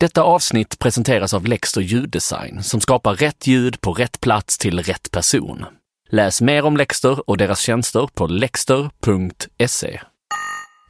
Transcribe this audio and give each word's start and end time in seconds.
Detta 0.00 0.22
avsnitt 0.22 0.78
presenteras 0.78 1.34
av 1.34 1.46
Lexter 1.46 1.80
ljuddesign 1.80 2.62
som 2.62 2.80
skapar 2.80 3.14
rätt 3.14 3.46
ljud 3.46 3.80
på 3.80 3.92
rätt 3.92 4.20
plats 4.20 4.58
till 4.58 4.80
rätt 4.80 5.10
person. 5.10 5.64
Läs 6.10 6.40
mer 6.40 6.64
om 6.64 6.76
Lexter 6.76 7.30
och 7.30 7.36
deras 7.36 7.60
tjänster 7.60 8.08
på 8.14 8.26
lexter.se. 8.26 10.00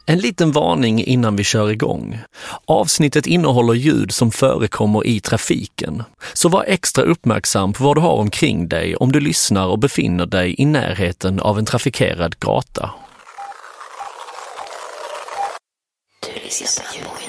En 0.07 0.19
liten 0.19 0.53
varning 0.53 1.05
innan 1.05 1.37
vi 1.37 1.45
kör 1.45 1.71
igång. 1.71 2.19
Avsnittet 2.65 3.27
innehåller 3.27 3.75
ljud 3.75 4.13
som 4.13 4.31
förekommer 4.31 5.07
i 5.07 5.21
trafiken, 5.21 6.03
så 6.33 6.49
var 6.49 6.65
extra 6.67 7.05
uppmärksam 7.05 7.73
på 7.73 7.85
vad 7.85 7.97
du 7.97 8.01
har 8.01 8.15
omkring 8.15 8.69
dig 8.69 8.97
om 8.97 9.13
du 9.13 9.21
lyssnar 9.21 9.67
och 9.67 9.79
befinner 9.79 10.27
dig 10.27 10.55
i 10.59 10.65
närheten 10.65 11.41
av 11.41 11.59
en 11.59 11.67
trafikerad 11.67 12.39
gata. 12.39 12.91
Du 16.21 16.41
lyssnar 16.45 16.85
på 16.85 17.20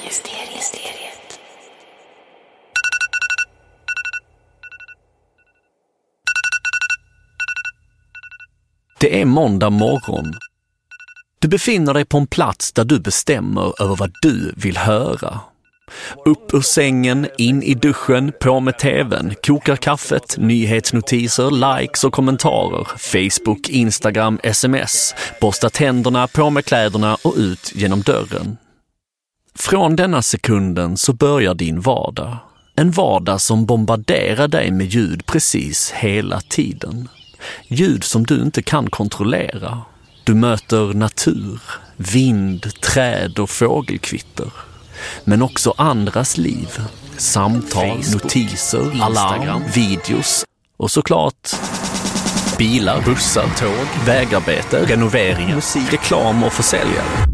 Det 9.02 9.20
är 9.20 9.24
måndag 9.24 9.70
morgon. 9.70 10.32
Du 11.38 11.48
befinner 11.48 11.94
dig 11.94 12.04
på 12.04 12.18
en 12.18 12.26
plats 12.26 12.72
där 12.72 12.84
du 12.84 13.00
bestämmer 13.00 13.82
över 13.82 13.96
vad 13.96 14.12
du 14.22 14.52
vill 14.56 14.76
höra. 14.76 15.40
Upp 16.24 16.54
ur 16.54 16.60
sängen, 16.60 17.26
in 17.38 17.62
i 17.62 17.74
duschen, 17.74 18.32
på 18.40 18.60
med 18.60 18.78
tvn, 18.78 19.34
kokar 19.42 19.76
kaffet, 19.76 20.36
nyhetsnotiser, 20.38 21.80
likes 21.80 22.04
och 22.04 22.12
kommentarer, 22.12 22.84
Facebook, 22.84 23.68
Instagram, 23.68 24.40
sms, 24.42 25.14
borsta 25.40 25.70
tänderna, 25.70 26.28
på 26.28 26.50
med 26.50 26.64
kläderna 26.64 27.16
och 27.24 27.34
ut 27.36 27.72
genom 27.74 28.00
dörren. 28.00 28.56
Från 29.54 29.96
denna 29.96 30.22
sekunden 30.22 30.96
så 30.96 31.12
börjar 31.12 31.54
din 31.54 31.80
vardag. 31.80 32.36
En 32.76 32.90
vardag 32.90 33.40
som 33.40 33.66
bombarderar 33.66 34.48
dig 34.48 34.70
med 34.70 34.86
ljud 34.86 35.26
precis 35.26 35.90
hela 35.90 36.40
tiden. 36.40 37.08
Ljud 37.68 38.04
som 38.04 38.26
du 38.26 38.42
inte 38.42 38.62
kan 38.62 38.90
kontrollera. 38.90 39.82
Du 40.24 40.34
möter 40.34 40.94
natur, 40.94 41.60
vind, 41.96 42.80
träd 42.80 43.38
och 43.38 43.50
fågelkvitter. 43.50 44.52
Men 45.24 45.42
också 45.42 45.74
andras 45.76 46.36
liv. 46.36 46.68
Samtal, 47.16 48.02
Facebook, 48.02 48.22
notiser, 48.22 48.82
Instagram. 48.82 49.02
alarm, 49.02 49.62
videos 49.74 50.44
och 50.76 50.90
såklart 50.90 51.50
bilar, 52.58 53.02
bussar, 53.04 53.48
tåg, 53.58 54.06
vägarbete, 54.06 54.84
renoveringar, 54.86 55.54
musik, 55.54 55.92
reklam 55.92 56.44
och 56.44 56.52
försäljare. 56.52 57.26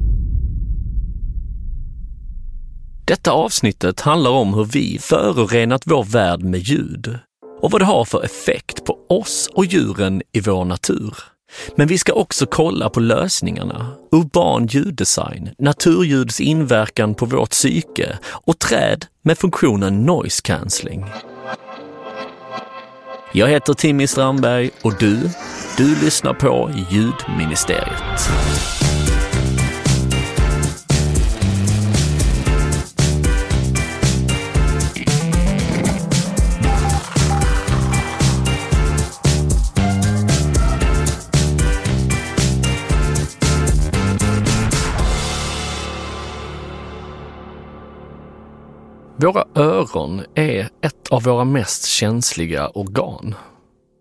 Detta 3.06 3.32
avsnittet 3.32 4.00
handlar 4.00 4.30
om 4.30 4.54
hur 4.54 4.64
vi 4.64 4.98
förorenat 4.98 5.82
vår 5.84 6.04
värld 6.04 6.42
med 6.42 6.60
ljud 6.60 7.18
och 7.60 7.70
vad 7.70 7.80
det 7.80 7.84
har 7.84 8.04
för 8.04 8.24
effekt 8.24 8.84
på 8.84 8.98
oss 9.08 9.48
och 9.54 9.64
djuren 9.64 10.22
i 10.32 10.40
vår 10.40 10.64
natur. 10.64 11.14
Men 11.76 11.88
vi 11.88 11.98
ska 11.98 12.12
också 12.12 12.46
kolla 12.46 12.90
på 12.90 13.00
lösningarna, 13.00 13.92
urban 14.12 14.66
ljuddesign, 14.66 15.50
naturljuds 15.58 16.40
inverkan 16.40 17.14
på 17.14 17.26
vårt 17.26 17.50
psyke 17.50 18.18
och 18.28 18.58
träd 18.58 19.06
med 19.22 19.38
funktionen 19.38 20.02
noise 20.02 20.42
cancelling. 20.44 21.04
Jag 23.32 23.48
heter 23.48 23.74
Timmy 23.74 24.06
Strandberg 24.06 24.70
och 24.82 24.94
du, 24.98 25.30
du 25.76 26.00
lyssnar 26.04 26.34
på 26.34 26.70
Ljudministeriet. 26.90 28.77
Våra 49.20 49.44
öron 49.54 50.24
är 50.34 50.68
ett 50.82 51.08
av 51.10 51.22
våra 51.22 51.44
mest 51.44 51.86
känsliga 51.86 52.68
organ. 52.68 53.34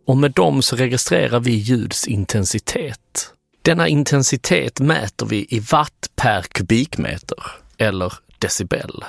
Och 0.08 0.18
med 0.18 0.32
dem 0.32 0.62
så 0.62 0.76
registrerar 0.76 1.40
vi 1.40 1.52
ljuds 1.52 2.08
intensitet. 2.08 3.34
Denna 3.62 3.88
intensitet 3.88 4.80
mäter 4.80 5.26
vi 5.26 5.48
i 5.50 5.60
watt 5.60 6.10
per 6.16 6.42
kubikmeter, 6.42 7.44
eller 7.78 8.14
decibel. 8.40 9.04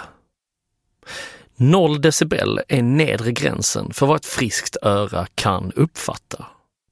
0 1.57 2.01
decibel 2.01 2.61
är 2.69 2.83
nedre 2.83 3.33
gränsen 3.33 3.93
för 3.93 4.07
vad 4.07 4.17
ett 4.17 4.27
friskt 4.27 4.77
öra 4.83 5.27
kan 5.35 5.73
uppfatta. 5.73 6.47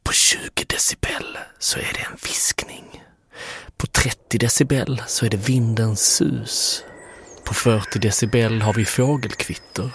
På 0.04 0.12
20 0.12 0.64
decibel 0.66 1.38
så 1.58 1.78
är 1.78 1.92
det 1.94 2.06
en 2.10 2.16
viskning. 2.22 3.02
På 3.76 3.86
30 3.86 4.38
decibel 4.38 5.02
så 5.06 5.26
är 5.26 5.30
det 5.30 5.48
vindens 5.48 6.16
sus. 6.16 6.84
På 7.46 7.54
40 7.54 7.98
decibel 7.98 8.62
har 8.62 8.72
vi 8.72 8.84
fågelkvitter. 8.84 9.90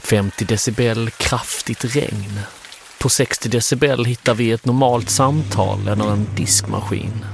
50 0.00 0.44
decibel 0.44 1.10
kraftigt 1.10 1.84
regn. 1.84 2.40
På 2.98 3.08
60 3.08 3.48
decibel 3.48 4.04
hittar 4.04 4.34
vi 4.34 4.52
ett 4.52 4.64
normalt 4.64 5.10
samtal 5.10 5.88
eller 5.88 6.12
en 6.12 6.26
diskmaskin. 6.36 7.24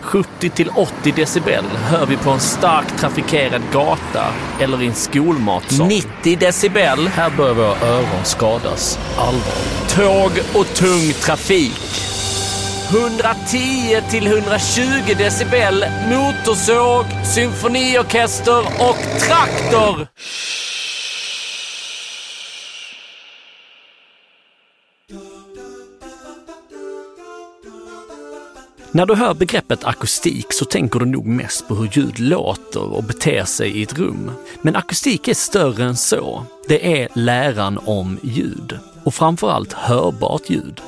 70 0.00 0.50
till 0.50 0.68
80 0.68 1.12
decibel 1.12 1.64
hör 1.64 2.06
vi 2.06 2.16
på 2.16 2.30
en 2.30 2.40
starkt 2.40 2.98
trafikerad 2.98 3.62
gata 3.72 4.26
eller 4.60 4.82
i 4.82 4.86
en 4.86 4.94
skolmatsal. 4.94 5.86
90 5.86 6.36
decibel, 6.36 7.08
här 7.08 7.30
börjar 7.36 7.54
våra 7.54 7.80
öron 7.80 8.24
skadas 8.24 8.98
allvarligt. 9.18 9.88
Tåg 9.88 10.60
och 10.60 10.74
tung 10.74 11.12
trafik. 11.12 12.02
110 12.92 14.00
till 14.10 14.26
120 14.26 15.14
decibel, 15.18 15.84
motorsåg, 16.10 17.04
symfoniorkester 17.34 18.58
och 18.58 19.20
traktor. 19.20 20.06
När 28.90 29.06
du 29.06 29.14
hör 29.14 29.34
begreppet 29.34 29.84
akustik 29.84 30.46
så 30.52 30.64
tänker 30.64 30.98
du 30.98 31.06
nog 31.06 31.26
mest 31.26 31.68
på 31.68 31.74
hur 31.74 31.88
ljud 31.92 32.18
låter 32.20 32.92
och 32.92 33.04
beter 33.04 33.44
sig 33.44 33.70
i 33.70 33.82
ett 33.82 33.98
rum. 33.98 34.32
Men 34.62 34.76
akustik 34.76 35.28
är 35.28 35.34
större 35.34 35.84
än 35.84 35.96
så. 35.96 36.46
Det 36.68 37.02
är 37.02 37.08
läran 37.14 37.78
om 37.84 38.18
ljud. 38.22 38.78
Och 39.04 39.14
framförallt 39.14 39.72
hörbart 39.72 40.50
ljud. 40.50 40.80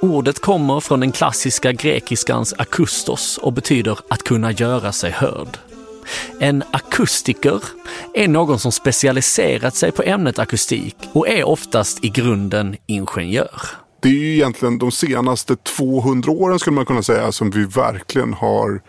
Ordet 0.00 0.40
kommer 0.40 0.80
från 0.80 1.00
den 1.00 1.12
klassiska 1.12 1.72
grekiskans 1.72 2.54
akustos 2.58 3.38
och 3.38 3.52
betyder 3.52 3.98
att 4.10 4.22
kunna 4.22 4.52
göra 4.52 4.92
sig 4.92 5.10
hörd. 5.10 5.58
En 6.40 6.62
akustiker 6.70 7.60
är 8.14 8.28
någon 8.28 8.58
som 8.58 8.72
specialiserat 8.72 9.76
sig 9.76 9.92
på 9.92 10.02
ämnet 10.02 10.38
akustik 10.38 10.96
och 11.12 11.28
är 11.28 11.44
oftast 11.44 12.04
i 12.04 12.08
grunden 12.08 12.76
ingenjör. 12.86 13.60
Det 14.02 14.08
är 14.08 14.12
ju 14.12 14.34
egentligen 14.34 14.78
de 14.78 14.92
senaste 14.92 15.56
200 15.56 16.32
åren 16.32 16.58
skulle 16.58 16.76
man 16.76 16.86
kunna 16.86 17.02
säga 17.02 17.32
som 17.32 17.50
vi 17.50 17.64
verkligen 17.64 18.32
har 18.32 18.80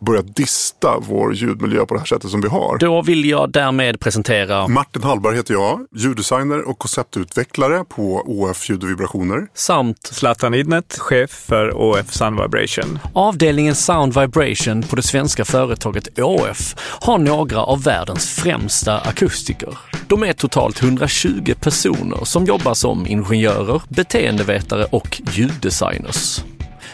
börjat 0.00 0.36
dista 0.36 0.98
vår 0.98 1.34
ljudmiljö 1.34 1.86
på 1.86 1.94
det 1.94 2.00
här 2.00 2.06
sättet 2.06 2.30
som 2.30 2.40
vi 2.40 2.48
har. 2.48 2.78
Då 2.78 3.02
vill 3.02 3.24
jag 3.24 3.52
därmed 3.52 4.00
presentera 4.00 4.68
Martin 4.68 5.02
Hallberg 5.02 5.36
heter 5.36 5.54
jag, 5.54 5.86
ljuddesigner 5.96 6.68
och 6.68 6.78
konceptutvecklare 6.78 7.84
på 7.84 8.22
OF 8.26 8.70
Ljud 8.70 8.82
och 8.82 8.90
Vibrationer. 8.90 9.46
samt 9.54 10.06
Zlatan 10.06 10.54
Idnet, 10.54 10.96
chef 10.98 11.30
för 11.30 11.76
ÅF 11.76 12.12
Sun 12.12 12.36
Vibration. 12.42 12.98
avdelningen 13.12 13.74
Sound 13.74 14.18
Vibration 14.20 14.82
på 14.82 14.96
det 14.96 15.02
svenska 15.02 15.44
företaget 15.44 16.18
ÅF 16.18 16.74
har 17.00 17.18
några 17.18 17.62
av 17.62 17.82
världens 17.82 18.30
främsta 18.30 18.98
akustiker. 19.00 19.78
De 20.08 20.22
är 20.22 20.32
totalt 20.32 20.82
120 20.82 21.54
personer 21.60 22.24
som 22.24 22.44
jobbar 22.44 22.74
som 22.74 23.06
ingenjörer, 23.06 23.82
beteendevetare 23.88 24.84
och 24.84 25.22
ljuddesigners. 25.32 26.40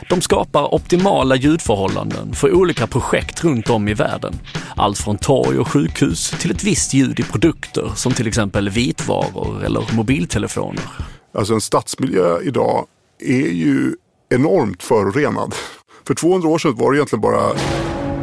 De 0.08 0.20
skapar 0.20 0.74
optimala 0.74 1.36
ljudförhållanden 1.36 2.34
för 2.34 2.54
olika 2.54 2.86
projekt 2.86 3.44
runt 3.44 3.70
om 3.70 3.88
i 3.88 3.94
världen. 3.94 4.34
Allt 4.76 4.98
från 4.98 5.18
torg 5.18 5.58
och 5.58 5.68
sjukhus 5.68 6.30
till 6.30 6.50
ett 6.50 6.64
visst 6.64 6.94
ljud 6.94 7.20
i 7.20 7.22
produkter 7.22 7.92
som 7.94 8.12
till 8.12 8.26
exempel 8.26 8.70
vitvaror 8.70 9.64
eller 9.64 9.94
mobiltelefoner. 9.94 10.84
Alltså 11.34 11.54
en 11.54 11.60
stadsmiljö 11.60 12.40
idag 12.42 12.86
är 13.18 13.50
ju 13.50 13.96
enormt 14.34 14.82
förorenad. 14.82 15.54
För 16.06 16.14
200 16.14 16.48
år 16.48 16.58
sedan 16.58 16.74
var 16.76 16.92
det 16.92 16.98
egentligen 16.98 17.20
bara 17.20 17.52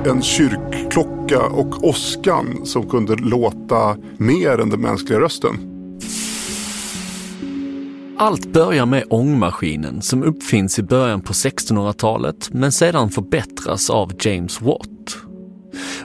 en 0.05 0.21
kyrkklocka 0.21 1.41
och 1.41 1.83
åskan 1.83 2.65
som 2.65 2.89
kunde 2.89 3.15
låta 3.15 3.97
mer 4.17 4.61
än 4.61 4.69
den 4.69 4.81
mänskliga 4.81 5.19
rösten. 5.19 5.70
Allt 8.21 8.53
börjar 8.53 8.85
med 8.85 9.03
ångmaskinen 9.09 10.01
som 10.01 10.23
uppfinns 10.23 10.79
i 10.79 10.83
början 10.83 11.21
på 11.21 11.33
1600-talet 11.33 12.49
men 12.53 12.71
sedan 12.71 13.09
förbättras 13.09 13.89
av 13.89 14.11
James 14.19 14.61
Watt. 14.61 15.17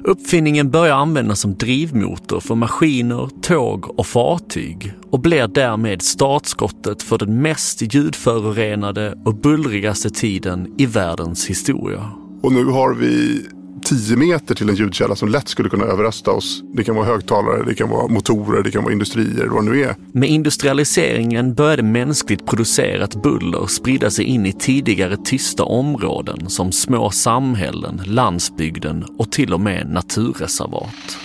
Uppfinningen 0.02 0.70
börjar 0.70 0.96
användas 0.96 1.40
som 1.40 1.54
drivmotor 1.54 2.40
för 2.40 2.54
maskiner, 2.54 3.28
tåg 3.42 3.98
och 3.98 4.06
fartyg 4.06 4.92
och 5.10 5.20
blir 5.20 5.48
därmed 5.48 6.02
startskottet 6.02 7.02
för 7.02 7.18
den 7.18 7.42
mest 7.42 7.94
ljudförorenade 7.94 9.14
och 9.24 9.34
bullrigaste 9.34 10.10
tiden 10.10 10.74
i 10.78 10.86
världens 10.86 11.46
historia. 11.46 12.10
Och 12.42 12.52
nu 12.52 12.64
har 12.64 12.94
vi 12.94 13.42
10 13.88 14.16
meter 14.16 14.54
till 14.54 14.68
en 14.68 14.74
ljudkälla 14.74 15.16
som 15.16 15.28
lätt 15.28 15.48
skulle 15.48 15.68
kunna 15.68 15.84
överrösta 15.84 16.30
oss. 16.30 16.62
Det 16.72 16.84
kan 16.84 16.94
vara 16.94 17.06
högtalare, 17.06 17.64
det 17.64 17.74
kan 17.74 17.88
vara 17.88 18.08
motorer, 18.08 18.62
det 18.62 18.70
kan 18.70 18.82
vara 18.82 18.92
industrier, 18.92 19.46
vad 19.46 19.64
det 19.64 19.70
nu 19.70 19.82
är. 19.82 19.96
Med 20.12 20.28
industrialiseringen 20.28 21.54
började 21.54 21.82
mänskligt 21.82 22.46
producerat 22.46 23.22
buller 23.22 23.66
sprida 23.66 24.10
sig 24.10 24.24
in 24.24 24.46
i 24.46 24.52
tidigare 24.52 25.16
tysta 25.24 25.64
områden 25.64 26.50
som 26.50 26.72
små 26.72 27.10
samhällen, 27.10 28.02
landsbygden 28.06 29.04
och 29.18 29.32
till 29.32 29.54
och 29.54 29.60
med 29.60 29.90
naturreservat. 29.90 31.18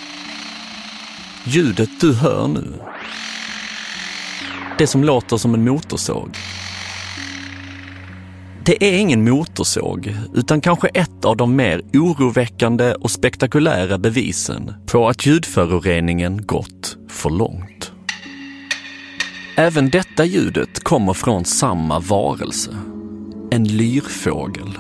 Ljudet 1.44 1.90
du 2.02 2.14
hör 2.14 2.48
nu, 2.48 2.74
det 4.78 4.88
som 4.88 5.04
låter 5.04 5.38
som 5.38 5.54
en 5.54 5.64
motorsåg, 5.64 6.38
det 8.66 8.84
är 8.84 9.00
ingen 9.00 9.30
motorsåg, 9.30 10.16
utan 10.34 10.62
kanske 10.62 10.88
ett 10.88 11.26
av 11.26 11.38
de 11.38 11.56
mer 11.56 11.82
oroväckande 11.94 12.94
och 12.94 13.12
spektakulära 13.12 13.98
bevisen 13.98 14.74
på 14.86 15.08
att 15.08 15.26
ljudföroreningen 15.26 16.46
gått 16.46 16.98
för 17.10 17.30
långt. 17.30 17.92
Även 19.58 19.90
detta 19.90 20.26
ljudet 20.26 20.84
kommer 20.84 21.14
från 21.14 21.46
samma 21.46 22.00
varelse. 22.00 22.78
En 23.52 23.68
lyrfågel. 23.68 24.78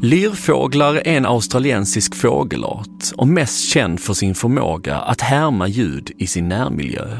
Lyrfåglar 0.00 0.94
är 0.94 1.16
en 1.16 1.26
australiensisk 1.26 2.14
fågelart 2.14 3.12
och 3.16 3.28
mest 3.28 3.68
känd 3.68 4.00
för 4.00 4.14
sin 4.14 4.34
förmåga 4.34 4.98
att 4.98 5.20
härma 5.20 5.68
ljud 5.68 6.10
i 6.18 6.26
sin 6.26 6.48
närmiljö. 6.48 7.18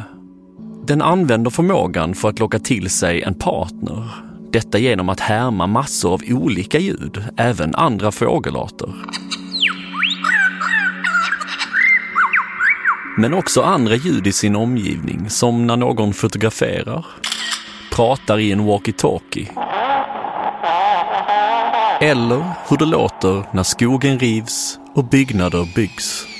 Den 0.86 1.02
använder 1.02 1.50
förmågan 1.50 2.14
för 2.14 2.28
att 2.28 2.38
locka 2.38 2.58
till 2.58 2.90
sig 2.90 3.22
en 3.22 3.34
partner 3.34 4.31
detta 4.52 4.78
genom 4.78 5.08
att 5.08 5.20
härma 5.20 5.66
massor 5.66 6.12
av 6.12 6.22
olika 6.28 6.78
ljud, 6.78 7.25
även 7.37 7.75
andra 7.75 8.12
fågelarter. 8.12 8.94
Men 13.19 13.34
också 13.34 13.62
andra 13.62 13.94
ljud 13.94 14.26
i 14.26 14.32
sin 14.32 14.56
omgivning, 14.56 15.31
som 15.31 15.66
när 15.66 15.76
någon 15.76 16.12
fotograferar, 16.12 17.06
pratar 17.93 18.38
i 18.38 18.52
en 18.52 18.60
walkie-talkie 18.60 19.49
eller 22.02 22.44
hur 22.69 22.76
det 22.76 22.84
låter 22.84 23.44
när 23.52 23.62
skogen 23.62 24.19
rivs 24.19 24.78
och 24.94 25.05
byggnader 25.05 25.69
byggs. 25.75 26.31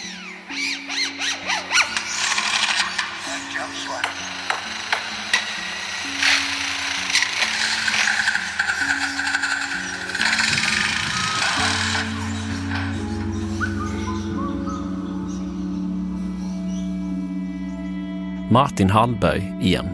Martin 18.53 18.91
Hallberg 18.91 19.55
igen. 19.63 19.87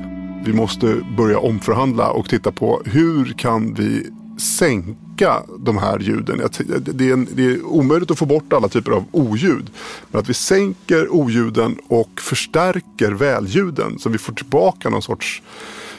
Vi 0.44 0.52
måste 0.52 0.94
börja 1.16 1.38
omförhandla 1.38 2.10
och 2.10 2.28
titta 2.28 2.52
på 2.52 2.82
hur 2.84 3.32
kan 3.32 3.74
vi 3.74 4.06
sänka 4.38 5.42
de 5.58 5.78
här 5.78 5.98
ljuden. 5.98 6.38
Det 6.80 7.10
är, 7.10 7.36
det 7.36 7.44
är 7.44 7.64
omöjligt 7.64 8.10
att 8.10 8.18
få 8.18 8.26
bort 8.26 8.52
alla 8.52 8.68
typer 8.68 8.92
av 8.92 9.04
oljud. 9.10 9.70
Men 10.10 10.20
att 10.20 10.28
vi 10.28 10.34
sänker 10.34 11.12
oljuden 11.12 11.76
och 11.88 12.20
förstärker 12.20 13.12
välljuden 13.12 13.98
så 13.98 14.08
vi 14.08 14.18
får 14.18 14.32
tillbaka 14.32 14.90
någon 14.90 15.02
sorts 15.02 15.42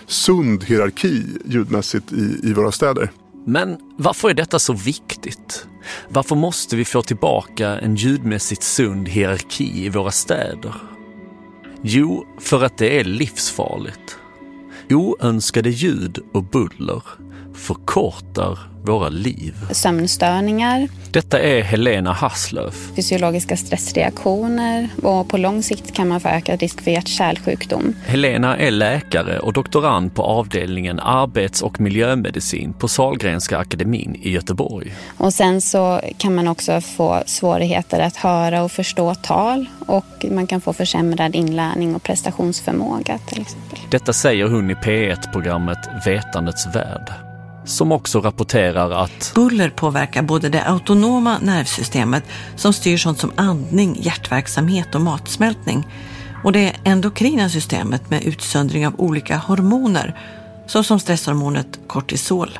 sund 0.07 0.63
hierarki 0.63 1.23
ljudmässigt 1.45 2.11
i, 2.11 2.39
i 2.43 2.53
våra 2.53 2.71
städer. 2.71 3.11
Men 3.45 3.77
varför 3.97 4.29
är 4.29 4.33
detta 4.33 4.59
så 4.59 4.73
viktigt? 4.73 5.67
Varför 6.09 6.35
måste 6.35 6.75
vi 6.75 6.85
få 6.85 7.01
tillbaka 7.01 7.69
en 7.69 7.95
ljudmässigt 7.95 8.63
sund 8.63 9.09
hierarki 9.09 9.85
i 9.85 9.89
våra 9.89 10.11
städer? 10.11 10.98
Jo, 11.83 12.25
för 12.39 12.63
att 12.63 12.77
det 12.77 12.99
är 12.99 13.03
livsfarligt. 13.03 14.17
Oönskade 14.89 15.69
ljud 15.69 16.19
och 16.33 16.43
buller 16.43 17.03
förkortar 17.53 18.59
våra 18.83 19.09
liv. 19.09 19.55
Sömnstörningar. 19.71 20.87
Detta 21.11 21.39
är 21.39 21.61
Helena 21.61 22.13
Hasslöf. 22.13 22.91
Fysiologiska 22.95 23.57
stressreaktioner 23.57 24.89
och 25.03 25.29
på 25.29 25.37
lång 25.37 25.63
sikt 25.63 25.93
kan 25.93 26.07
man 26.07 26.19
få 26.19 26.27
ökad 26.27 26.59
risk 26.59 26.81
för 26.81 26.91
hjärt-kärlsjukdom. 26.91 27.95
Helena 28.05 28.57
är 28.57 28.71
läkare 28.71 29.39
och 29.39 29.53
doktorand 29.53 30.15
på 30.15 30.23
avdelningen 30.23 30.99
arbets 30.99 31.61
och 31.61 31.79
miljömedicin 31.79 32.73
på 32.73 32.87
Salgrenska 32.87 33.57
akademin 33.57 34.15
i 34.21 34.31
Göteborg. 34.31 34.95
Och 35.17 35.33
sen 35.33 35.61
så 35.61 36.01
kan 36.17 36.35
man 36.35 36.47
också 36.47 36.81
få 36.81 37.23
svårigheter 37.25 37.99
att 37.99 38.15
höra 38.15 38.63
och 38.63 38.71
förstå 38.71 39.15
tal 39.15 39.65
och 39.79 40.25
man 40.31 40.47
kan 40.47 40.61
få 40.61 40.73
försämrad 40.73 41.35
inlärning 41.35 41.95
och 41.95 42.03
prestationsförmåga 42.03 43.17
till 43.17 43.41
exempel. 43.41 43.79
Detta 43.91 44.13
säger 44.13 44.47
hon 44.47 44.71
i 44.71 44.73
P1-programmet 44.73 45.79
Vetandets 46.05 46.75
värld 46.75 47.13
som 47.69 47.91
också 47.91 48.19
rapporterar 48.19 48.91
att 48.91 49.31
buller 49.35 49.69
påverkar 49.69 50.21
både 50.21 50.49
det 50.49 50.63
autonoma 50.63 51.37
nervsystemet 51.41 52.23
som 52.55 52.73
styr 52.73 52.97
sånt 52.97 53.19
som 53.19 53.31
andning, 53.35 53.97
hjärtverksamhet 53.99 54.95
och 54.95 55.01
matsmältning 55.01 55.87
och 56.43 56.51
det 56.51 56.75
endokrina 56.83 57.49
systemet 57.49 58.09
med 58.09 58.23
utsöndring 58.23 58.87
av 58.87 58.93
olika 58.97 59.37
hormoner 59.37 60.19
såsom 60.67 60.99
stresshormonet 60.99 61.79
kortisol. 61.87 62.59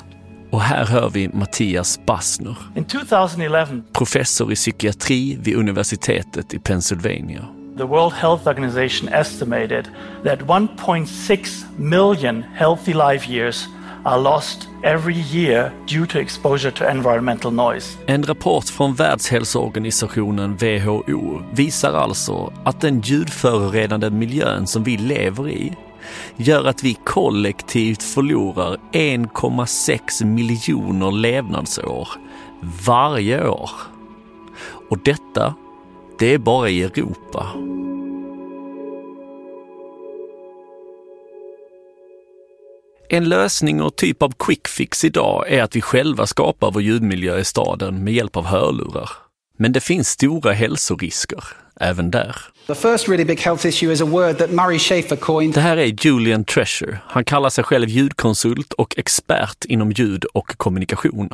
Och 0.51 0.61
här 0.61 0.85
hör 0.85 1.09
vi 1.09 1.29
Mattias 1.29 1.99
Bassner, 2.05 2.55
2011, 2.87 3.67
professor 3.93 4.51
i 4.51 4.55
psykiatri 4.55 5.37
vid 5.41 5.55
universitetet 5.55 6.53
i 6.53 6.59
Pennsylvania. 6.59 7.45
The 7.77 7.83
World 7.83 8.13
Health 8.13 8.47
Organization 8.47 9.09
estimated 9.13 9.87
that 10.23 10.39
1.6 10.39 11.65
million 11.77 12.43
healthy 12.55 12.93
life 12.93 13.31
years 13.31 13.67
are 14.05 14.21
lost 14.21 14.67
every 14.83 15.15
year 15.15 15.71
due 15.87 16.05
to 16.05 16.19
exposure 16.19 16.71
to 16.71 16.83
environmental 16.83 17.51
noise. 17.51 17.97
En 18.05 18.23
rapport 18.23 18.69
från 18.69 18.93
Världshälsoorganisationen 18.93 20.57
WHO 20.57 21.41
visar 21.53 21.93
alltså 21.93 22.53
att 22.63 22.81
den 22.81 23.01
ljudförorenande 23.01 24.09
miljön 24.09 24.67
som 24.67 24.83
vi 24.83 24.97
lever 24.97 25.49
i 25.49 25.75
gör 26.35 26.65
att 26.65 26.83
vi 26.83 26.93
kollektivt 26.93 28.03
förlorar 28.03 28.77
1,6 28.91 30.25
miljoner 30.25 31.11
levnadsår 31.11 32.07
varje 32.85 33.47
år. 33.47 33.71
Och 34.89 34.97
detta, 34.97 35.53
det 36.19 36.33
är 36.33 36.37
bara 36.37 36.69
i 36.69 36.83
Europa. 36.83 37.45
En 43.11 43.29
lösning 43.29 43.81
och 43.81 43.95
typ 43.95 44.23
av 44.23 44.33
quick 44.39 44.67
fix 44.67 45.03
idag 45.03 45.51
är 45.51 45.63
att 45.63 45.75
vi 45.75 45.81
själva 45.81 46.27
skapar 46.27 46.71
vår 46.71 46.81
ljudmiljö 46.81 47.39
i 47.39 47.45
staden 47.45 48.03
med 48.03 48.13
hjälp 48.13 48.37
av 48.37 48.45
hörlurar. 48.45 49.09
Men 49.57 49.71
det 49.71 49.79
finns 49.79 50.09
stora 50.09 50.53
hälsorisker 50.53 51.43
även 51.79 52.11
där. 52.11 52.35
The 52.67 52.75
first 52.75 53.09
really 53.09 53.25
big 53.25 53.39
health 53.39 53.65
issue 53.65 53.93
is 53.93 54.01
a 54.01 54.05
word 54.05 54.37
that 54.37 54.51
Murray 54.51 54.79
Schafer 54.79 55.15
coined. 55.15 55.53
Det 55.53 55.61
här 55.61 55.77
är 55.77 56.05
Julian 56.05 56.43
Treasure. 56.43 56.99
Han 57.07 57.25
kallar 57.25 57.49
sig 57.49 57.63
själv 57.63 57.89
ljudkonsult 57.89 58.73
och 58.73 58.97
expert 58.97 59.65
inom 59.65 59.91
ljud 59.91 60.25
och 60.25 60.57
kommunikation. 60.57 61.29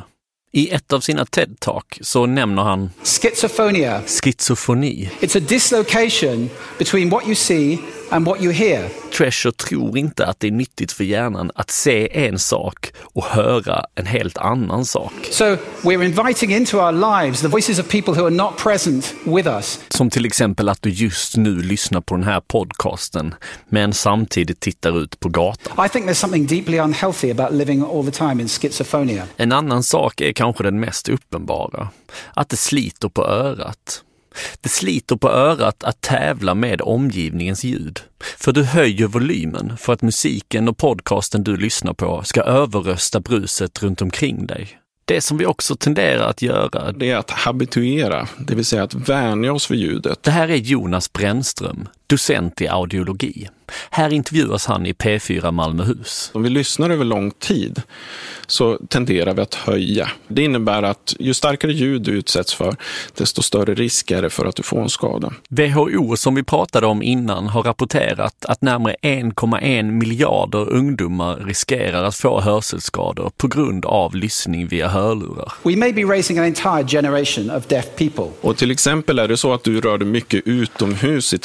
I 0.51 0.69
ett 0.69 0.93
av 0.93 0.99
sina 0.99 1.25
TED-talk 1.25 1.97
så 2.01 2.25
nämner 2.25 2.63
han 2.63 2.89
schizophrenia. 3.03 4.01
schizofreni. 4.23 5.09
It's 5.19 5.37
a 5.37 5.41
dislocation 5.47 6.49
between 6.77 7.09
what 7.09 7.25
you 7.25 7.35
see 7.35 7.77
and 8.09 8.25
what 8.25 8.41
you 8.41 8.53
hear. 8.53 8.89
Treasure 9.17 9.51
tror 9.51 9.97
inte 9.97 10.25
att 10.25 10.39
det 10.39 10.47
är 10.47 10.51
nyttigt 10.51 10.91
för 10.91 11.03
hjärnan 11.03 11.51
att 11.55 11.71
se 11.71 12.25
en 12.27 12.39
sak 12.39 12.93
och 13.01 13.23
höra 13.23 13.85
en 13.95 14.05
helt 14.05 14.37
annan 14.37 14.85
sak. 14.85 15.13
So 15.31 15.57
we're 15.81 16.03
inviting 16.03 16.51
into 16.51 16.77
our 16.77 16.91
lives 16.91 17.41
the 17.41 17.47
voices 17.47 17.79
of 17.79 17.89
people 17.89 18.13
who 18.13 18.25
are 18.25 18.35
not 18.35 18.57
present 18.57 19.13
with 19.23 19.47
us. 19.47 19.79
Som 19.89 20.09
till 20.09 20.25
exempel 20.25 20.69
att 20.69 20.81
du 20.81 20.89
just 20.89 21.37
nu 21.37 21.61
lyssnar 21.61 22.01
på 22.01 22.15
den 22.15 22.23
här 22.23 22.41
podcasten 22.41 23.35
men 23.69 23.93
samtidigt 23.93 24.59
tittar 24.59 25.03
ut 25.03 25.19
på 25.19 25.29
gatan. 25.29 25.85
I 25.85 25.89
think 25.89 26.05
there's 26.05 26.13
something 26.13 26.47
deeply 26.47 26.77
unhealthy 26.77 27.31
about 27.31 27.51
living 27.51 27.81
all 27.81 28.05
the 28.05 28.11
time 28.11 28.41
in 28.41 28.47
schizophrenia. 28.47 29.23
En 29.37 29.51
annan 29.51 29.83
sak 29.83 30.21
är 30.21 30.33
kanske 30.33 30.63
den 30.63 30.79
mest 30.79 31.09
uppenbara. 31.09 31.89
Att 32.33 32.49
det 32.49 32.57
sliter 32.57 33.09
på 33.09 33.25
örat. 33.25 34.01
Det 34.61 34.69
sliter 34.69 35.15
på 35.15 35.29
örat 35.29 35.83
att 35.83 36.01
tävla 36.01 36.55
med 36.55 36.81
omgivningens 36.81 37.63
ljud. 37.63 37.99
För 38.37 38.51
du 38.51 38.63
höjer 38.63 39.07
volymen 39.07 39.77
för 39.77 39.93
att 39.93 40.01
musiken 40.01 40.67
och 40.67 40.77
podcasten 40.77 41.43
du 41.43 41.57
lyssnar 41.57 41.93
på 41.93 42.23
ska 42.23 42.41
överrösta 42.41 43.19
bruset 43.19 43.83
runt 43.83 44.01
omkring 44.01 44.47
dig. 44.47 44.79
Det 45.07 45.21
som 45.21 45.37
vi 45.37 45.45
också 45.45 45.75
tenderar 45.75 46.29
att 46.29 46.41
göra, 46.41 46.91
det 46.91 47.11
är 47.11 47.17
att 47.17 47.31
habituera, 47.31 48.27
det 48.37 48.55
vill 48.55 48.65
säga 48.65 48.83
att 48.83 48.93
vänja 48.93 49.53
oss 49.53 49.71
vid 49.71 49.79
ljudet. 49.79 50.23
Det 50.23 50.31
här 50.31 50.47
är 50.47 50.55
Jonas 50.55 51.13
Brännström, 51.13 51.87
docent 52.07 52.61
i 52.61 52.67
audiologi. 52.67 53.47
Här 53.89 54.13
intervjuas 54.13 54.65
han 54.65 54.85
i 54.85 54.93
P4 54.93 55.51
Malmöhus. 55.51 56.31
Om 56.33 56.43
vi 56.43 56.49
lyssnar 56.49 56.89
över 56.89 57.05
lång 57.05 57.31
tid 57.31 57.81
så 58.47 58.77
tenderar 58.77 59.33
vi 59.33 59.41
att 59.41 59.55
höja. 59.55 60.09
Det 60.27 60.43
innebär 60.43 60.83
att 60.83 61.15
ju 61.19 61.33
starkare 61.33 61.73
ljud 61.73 62.01
du 62.01 62.11
utsätts 62.11 62.53
för, 62.53 62.75
desto 63.17 63.41
större 63.41 63.73
risk 63.73 64.11
är 64.11 64.21
det 64.21 64.29
för 64.29 64.45
att 64.45 64.55
du 64.55 64.63
får 64.63 64.81
en 64.81 64.89
skada. 64.89 65.33
WHO, 65.49 66.17
som 66.17 66.35
vi 66.35 66.43
pratade 66.43 66.87
om 66.87 67.03
innan, 67.03 67.47
har 67.47 67.63
rapporterat 67.63 68.45
att 68.45 68.61
närmare 68.61 68.95
1,1 69.01 69.91
miljarder 69.91 70.69
ungdomar 70.69 71.35
riskerar 71.35 72.03
att 72.03 72.15
få 72.15 72.41
hörselskador 72.41 73.31
på 73.37 73.47
grund 73.47 73.85
av 73.85 74.15
lyssning 74.15 74.67
via 74.67 74.87
hörlurar. 74.87 75.53
We 75.63 75.75
may 75.75 75.93
be 75.93 76.01
raising 76.01 76.37
an 76.37 76.45
entire 76.45 76.87
generation 76.87 77.51
of 77.51 77.67
deaf 77.67 77.85
people. 77.95 78.25
Och 78.41 78.57
till 78.57 78.71
exempel 78.71 79.19
är 79.19 79.27
det 79.27 79.37
så 79.37 79.53
att 79.53 79.63
du 79.63 79.81
rör 79.81 79.97
dig 79.97 80.07
mycket 80.07 80.47
utomhus 80.47 81.33
i 81.33 81.37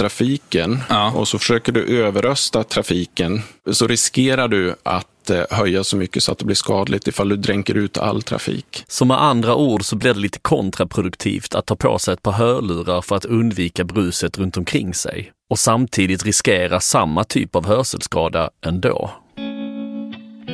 trafiken 0.50 0.78
Ja. 0.88 1.12
och 1.16 1.28
så 1.28 1.38
försöker 1.38 1.72
du 1.72 1.84
överrösta 2.04 2.64
trafiken 2.64 3.42
så 3.72 3.86
riskerar 3.86 4.48
du 4.48 4.74
att 4.82 5.30
eh, 5.30 5.42
höja 5.50 5.84
så 5.84 5.96
mycket 5.96 6.22
så 6.22 6.32
att 6.32 6.38
det 6.38 6.44
blir 6.44 6.56
skadligt 6.56 7.08
ifall 7.08 7.28
du 7.28 7.36
dränker 7.36 7.74
ut 7.74 7.98
all 7.98 8.22
trafik. 8.22 8.84
Så 8.88 9.04
med 9.04 9.22
andra 9.22 9.54
ord 9.54 9.84
så 9.84 9.96
blir 9.96 10.14
det 10.14 10.20
lite 10.20 10.38
kontraproduktivt 10.38 11.54
att 11.54 11.66
ta 11.66 11.76
på 11.76 11.98
sig 11.98 12.14
ett 12.14 12.22
par 12.22 12.32
hörlurar 12.32 13.02
för 13.02 13.16
att 13.16 13.24
undvika 13.24 13.84
bruset 13.84 14.38
runt 14.38 14.56
omkring 14.56 14.94
sig 14.94 15.32
och 15.50 15.58
samtidigt 15.58 16.24
riskera 16.24 16.80
samma 16.80 17.24
typ 17.24 17.56
av 17.56 17.66
hörselskada 17.66 18.50
ändå. 18.66 19.10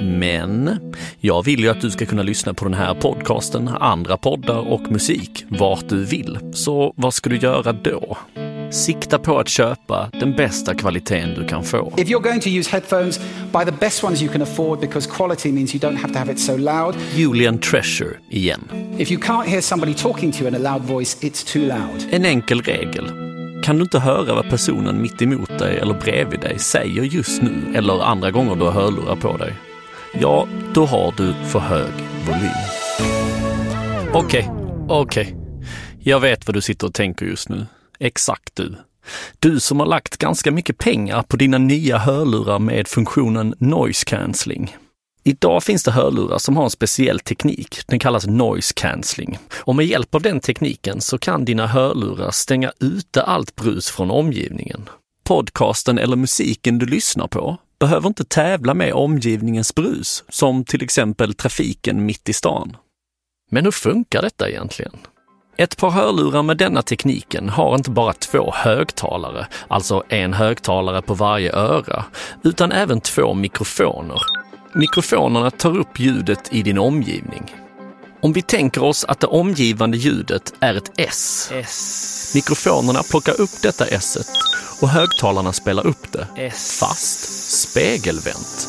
Men 0.07 0.79
jag 1.21 1.45
vill 1.45 1.61
ju 1.61 1.69
att 1.69 1.81
du 1.81 1.91
ska 1.91 2.07
kunna 2.07 2.23
lyssna 2.23 2.55
på 2.55 2.65
den 2.65 2.75
här 2.75 2.95
podcasten, 2.95 3.69
andra 3.69 4.17
poddar 4.17 4.73
och 4.73 4.93
musik 4.93 5.45
vart 5.49 5.89
du 5.89 6.05
vill. 6.05 6.39
Så 6.53 6.93
vad 6.97 7.15
ska 7.15 7.31
du 7.31 7.37
göra 7.37 7.73
då? 7.73 8.17
Sikta 8.71 9.19
på 9.19 9.39
att 9.39 9.49
köpa 9.49 10.11
den 10.13 10.33
bästa 10.33 10.75
kvaliteten 10.75 11.35
du 11.35 11.49
kan 11.49 11.65
få. 11.65 11.93
If 11.97 12.09
you're 12.09 12.23
going 12.23 12.41
to 12.41 12.49
use 12.49 12.71
headphones, 12.71 13.21
buy 13.53 13.65
the 13.65 13.77
best 13.81 14.05
ones 14.05 14.23
you 14.23 14.33
can 14.33 14.43
afford 14.43 14.81
because 14.81 15.11
quality 15.11 15.53
means 15.53 15.75
you 15.75 15.91
don't 15.91 15.97
have 15.97 16.13
to 16.13 16.19
have 16.19 16.33
it 16.33 16.41
so 16.41 16.57
loud. 16.57 16.95
Julian 17.15 17.59
Treasure 17.59 18.17
igen. 18.31 18.61
If 18.99 19.11
you 19.11 19.23
can't 19.23 19.47
hear 19.47 19.61
somebody 19.61 19.95
talking 19.95 20.33
to 20.33 20.39
you 20.39 20.49
in 20.49 20.67
a 20.67 20.73
loud 20.73 20.83
voice, 20.83 21.19
it's 21.21 21.53
too 21.53 21.63
loud. 21.63 22.09
En 22.11 22.25
enkel 22.25 22.63
regel. 22.63 23.27
Kan 23.63 23.77
du 23.77 23.83
inte 23.83 23.99
höra 23.99 24.35
vad 24.35 24.51
personen 24.51 25.03
mitt 25.03 25.23
emot 25.23 25.59
dig 25.59 25.79
eller 25.79 25.95
bredvid 25.95 26.41
dig 26.41 26.59
säger 26.59 27.03
just 27.03 27.43
nu 27.43 27.75
eller 27.75 28.05
andra 28.05 28.31
gånger 28.31 28.57
du 28.57 28.65
har 28.65 28.73
hörlurar 28.73 29.17
på 29.17 29.37
dig? 29.37 29.53
Ja, 30.13 30.49
då 30.75 30.85
har 30.85 31.15
du 31.17 31.35
för 31.35 31.59
hög 31.59 31.93
volym. 32.27 32.51
Okej, 34.13 34.51
okej. 34.89 35.37
Jag 35.99 36.21
vet 36.21 36.47
vad 36.47 36.55
du 36.55 36.61
sitter 36.61 36.87
och 36.87 36.95
tänker 36.95 37.27
just 37.27 37.49
nu. 37.49 37.67
Exakt 37.99 38.57
du. 38.57 38.75
Du 39.39 39.61
som 39.61 39.81
har 39.81 39.87
lagt 39.87 40.17
ganska 40.17 40.51
mycket 40.51 40.79
pengar 40.79 41.23
på 41.23 41.37
dina 41.37 41.59
nya 41.59 41.99
hörlurar 41.99 42.59
med 42.59 42.89
funktionen 42.89 43.55
noise 43.59 44.05
cancelling. 44.05 44.77
Idag 45.25 45.63
finns 45.63 45.85
det 45.85 45.91
hörlurar 45.91 46.39
som 46.39 46.57
har 46.57 46.65
en 46.65 46.71
speciell 46.71 47.21
teknik. 47.21 47.79
Den 47.87 47.99
kallas 47.99 48.27
noise 48.27 48.73
cancelling. 48.77 49.39
Och 49.55 49.77
med 49.77 49.87
hjälp 49.87 50.15
av 50.15 50.23
den 50.23 50.41
tekniken 50.41 51.01
så 51.01 51.19
kan 51.19 51.45
dina 51.45 51.67
hörlurar 51.67 52.31
stänga 52.31 52.73
ute 52.81 53.23
allt 53.23 53.57
brus 53.57 53.91
från 53.91 54.11
omgivningen. 54.11 54.89
Podcasten 55.25 55.99
eller 55.99 56.17
musiken 56.17 56.79
du 56.79 56.87
lyssnar 56.87 57.27
på 57.27 57.59
behöver 57.79 58.09
inte 58.09 58.25
tävla 58.25 58.75
med 58.75 58.93
omgivningens 58.93 59.75
brus, 59.75 60.25
som 60.29 60.65
till 60.65 60.83
exempel 60.83 61.35
trafiken 61.35 62.07
mitt 62.07 62.29
i 62.29 62.33
stan. 62.33 62.77
Men 63.51 63.65
hur 63.65 63.73
funkar 63.73 64.23
detta 64.23 64.49
egentligen? 64.49 64.93
Ett 65.59 65.77
par 65.77 65.91
hörlurar 65.91 66.43
med 66.43 66.57
denna 66.57 66.83
tekniken 66.83 67.49
har 67.49 67.75
inte 67.75 67.91
bara 67.91 68.13
två 68.13 68.53
högtalare, 68.55 69.47
alltså 69.69 70.03
en 70.09 70.33
högtalare 70.33 71.03
på 71.03 71.15
varje 71.15 71.53
öra, 71.53 72.05
utan 72.45 72.73
även 72.73 73.01
två 73.01 73.35
mikrofoner. 73.35 74.21
Mikrofonerna 74.75 75.51
tar 75.51 75.79
upp 75.79 75.99
ljudet 76.01 76.55
i 76.55 76.63
din 76.63 76.79
omgivning. 76.79 77.66
Om 78.21 78.33
vi 78.33 78.43
tänker 78.43 78.83
oss 78.83 79.05
att 79.05 79.21
det 79.21 79.27
omgivande 79.27 79.97
ljudet 79.97 80.55
är 80.61 80.75
ett 80.75 80.93
S. 80.97 81.51
Mikrofonerna 82.35 83.03
plockar 83.03 83.41
upp 83.41 83.63
detta 83.63 83.87
S 83.87 84.19
och 84.81 84.89
högtalarna 84.89 85.53
spelar 85.53 85.87
upp 85.87 86.13
det, 86.13 86.51
fast 86.51 87.53
spegelvänt. 87.53 88.69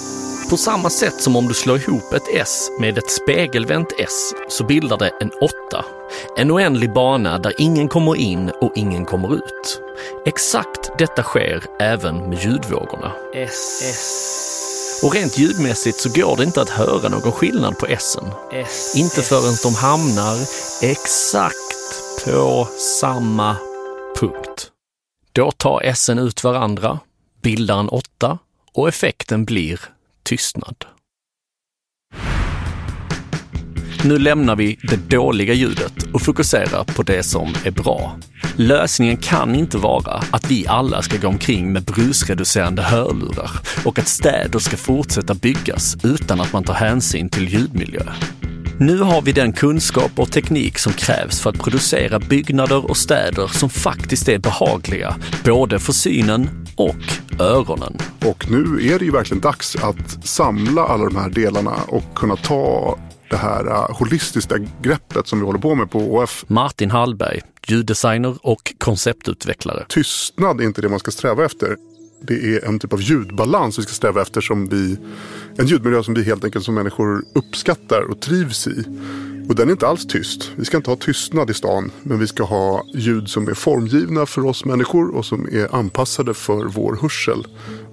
På 0.50 0.58
samma 0.58 0.90
sätt 0.90 1.22
som 1.22 1.36
om 1.36 1.48
du 1.48 1.54
slår 1.54 1.78
ihop 1.78 2.14
ett 2.14 2.28
S 2.34 2.70
med 2.80 2.98
ett 2.98 3.12
spegelvänt 3.12 3.88
S 4.00 4.34
så 4.50 4.64
bildar 4.64 4.98
det 4.98 5.12
en 5.22 5.32
åtta. 5.42 5.86
En 6.38 6.52
oändlig 6.52 6.94
bana 6.94 7.38
där 7.38 7.54
ingen 7.58 7.88
kommer 7.88 8.16
in 8.16 8.50
och 8.50 8.72
ingen 8.76 9.06
kommer 9.06 9.36
ut. 9.36 9.82
Exakt 10.26 10.92
detta 10.98 11.24
sker 11.24 11.64
även 11.80 12.30
med 12.30 12.44
ljudvågorna. 12.44 13.12
Och 15.04 15.14
rent 15.14 15.38
ljudmässigt 15.38 16.00
så 16.00 16.10
går 16.10 16.38
det 16.38 16.44
inte 16.44 16.62
att 16.62 16.70
höra 16.70 17.10
någon 17.10 17.32
skillnad 17.32 17.78
på 17.78 17.86
S'en. 17.86 18.32
Inte 18.96 19.22
förrän 19.22 19.56
de 19.64 19.76
hamnar 19.76 20.38
exakt 20.82 22.24
på 22.26 22.68
samma 23.00 23.56
punkt. 24.16 24.72
Då 25.32 25.52
tar 25.52 25.82
S'en 25.82 26.20
ut 26.20 26.44
varandra, 26.44 27.00
bildar 27.42 27.80
en 27.80 27.90
åtta 27.90 28.38
och 28.74 28.88
effekten 28.88 29.46
blir 29.46 29.80
tystnad. 30.24 30.86
Nu 34.04 34.18
lämnar 34.20 34.56
vi 34.56 34.80
det 34.84 35.10
dåliga 35.10 35.54
ljudet 35.54 35.94
och 36.14 36.22
fokuserar 36.22 36.84
på 36.84 37.04
det 37.04 37.24
som 37.24 37.54
är 37.64 37.72
bra. 37.72 38.18
Lösningen 38.56 39.18
kan 39.18 39.56
inte 39.56 39.78
vara 39.78 40.24
att 40.32 40.52
vi 40.52 40.68
alla 40.68 41.02
ska 41.02 41.18
gå 41.18 41.28
omkring 41.28 41.74
med 41.74 41.84
brusreducerande 41.84 42.82
hörlurar 42.82 43.52
och 43.86 44.00
att 44.00 44.08
städer 44.08 44.60
ska 44.60 44.78
fortsätta 44.78 45.34
byggas 45.34 45.98
utan 46.04 46.42
att 46.42 46.54
man 46.54 46.64
tar 46.64 46.74
hänsyn 46.74 47.30
till 47.30 47.48
ljudmiljö. 47.48 48.04
Nu 48.80 49.00
har 49.00 49.22
vi 49.22 49.32
den 49.32 49.54
kunskap 49.54 50.12
och 50.16 50.32
teknik 50.32 50.78
som 50.78 50.94
krävs 50.94 51.42
för 51.42 51.50
att 51.50 51.60
producera 51.60 52.20
byggnader 52.20 52.90
och 52.90 52.98
städer 52.98 53.48
som 53.48 53.70
faktiskt 53.70 54.30
är 54.30 54.40
behagliga, 54.40 55.16
både 55.46 55.80
för 55.80 55.94
synen 55.94 56.68
och 56.76 56.96
öronen. 57.40 57.98
Och 58.26 58.52
nu 58.52 58.88
är 58.88 59.00
det 59.00 59.06
ju 59.06 59.12
verkligen 59.12 59.42
dags 59.42 59.76
att 59.76 60.28
samla 60.28 60.86
alla 60.86 61.06
de 61.06 61.16
här 61.16 61.30
delarna 61.30 61.76
och 61.88 62.16
kunna 62.16 62.36
ta 62.36 62.98
det 63.30 63.38
här 63.38 63.68
uh, 63.68 63.98
holistiska 63.98 64.56
greppet 64.82 65.28
som 65.28 65.40
vi 65.40 65.46
håller 65.46 65.60
på 65.60 65.76
med 65.76 65.92
på 65.92 66.00
OF. 66.00 66.46
Martin 66.48 66.92
Hallberg, 66.92 67.42
ljuddesigner 67.68 68.38
och 68.42 68.74
konceptutvecklare. 68.78 69.86
Tystnad 69.90 70.62
är 70.62 70.66
inte 70.66 70.82
det 70.82 70.90
man 70.90 71.00
ska 71.00 71.12
sträva 71.12 71.46
efter. 71.46 71.78
Det 72.22 72.34
är 72.34 72.66
en 72.66 72.80
typ 72.80 72.94
av 72.94 73.02
ljudbalans 73.02 73.80
vi 73.80 73.84
ska 73.84 73.94
sträva 73.94 74.22
efter 74.22 74.42
som 74.42 74.70
vi, 74.70 74.98
en 75.58 75.68
ljudmiljö 75.68 76.04
som 76.04 76.14
vi 76.14 76.24
helt 76.24 76.44
enkelt 76.44 76.66
som 76.66 76.76
människor 76.76 77.24
uppskattar 77.36 78.02
och 78.02 78.22
trivs 78.22 78.68
i. 78.68 78.84
Och 79.50 79.56
den 79.56 79.68
är 79.68 79.72
inte 79.72 79.88
alls 79.88 80.08
tyst. 80.08 80.52
Vi 80.56 80.66
ska 80.66 80.78
inte 80.78 80.90
ha 80.90 80.98
tystnad 80.98 81.50
i 81.50 81.54
stan, 81.54 81.92
men 82.04 82.20
vi 82.20 82.28
ska 82.28 82.44
ha 82.44 82.84
ljud 82.94 83.30
som 83.30 83.48
är 83.48 83.54
formgivna 83.54 84.26
för 84.26 84.46
oss 84.46 84.66
människor 84.66 85.16
och 85.16 85.26
som 85.26 85.48
är 85.52 85.76
anpassade 85.76 86.34
för 86.34 86.66
vår 86.66 86.98
hörsel. 87.02 87.48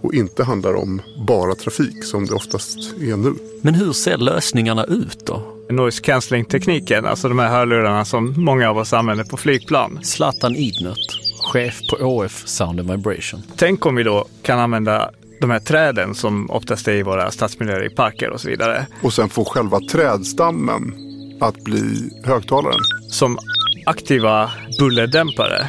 Och 0.04 0.14
inte 0.14 0.44
handlar 0.44 0.74
om 0.74 1.02
bara 1.26 1.54
trafik 1.54 2.04
som 2.04 2.26
det 2.26 2.34
oftast 2.34 2.78
är 3.00 3.16
nu. 3.16 3.34
Men 3.62 3.74
hur 3.74 3.92
ser 3.92 4.16
lösningarna 4.16 4.84
ut 4.84 5.26
då? 5.26 5.42
Noise 5.70 6.02
cancelling 6.02 6.44
tekniken, 6.44 7.06
alltså 7.06 7.28
de 7.28 7.38
här 7.38 7.48
hörlurarna 7.48 8.04
som 8.04 8.34
många 8.44 8.70
av 8.70 8.78
oss 8.78 8.92
använder 8.92 9.24
på 9.24 9.36
flygplan. 9.36 10.00
Zlatan 10.02 10.56
Idnert, 10.56 11.18
chef 11.52 11.80
på 11.90 11.96
ÅF 11.96 12.42
Sound 12.46 12.80
and 12.80 12.90
Vibration. 12.90 13.42
Tänk 13.56 13.86
om 13.86 13.94
vi 13.94 14.02
då 14.02 14.24
kan 14.42 14.58
använda 14.58 15.10
de 15.40 15.50
här 15.50 15.60
träden 15.60 16.14
som 16.14 16.50
oftast 16.50 16.88
är 16.88 16.92
i 16.92 17.02
våra 17.02 17.30
stadsmiljöer, 17.30 17.86
i 17.86 17.90
parker 17.90 18.30
och 18.30 18.40
så 18.40 18.48
vidare, 18.48 18.86
Och 19.02 19.12
sen 19.12 19.28
få 19.28 19.44
själva 19.44 19.80
trädstammen 19.90 20.94
att 21.40 21.64
bli 21.64 22.10
högtalaren. 22.24 22.80
som 23.10 23.38
aktiva 23.86 24.50
bullerdämpare. 24.78 25.68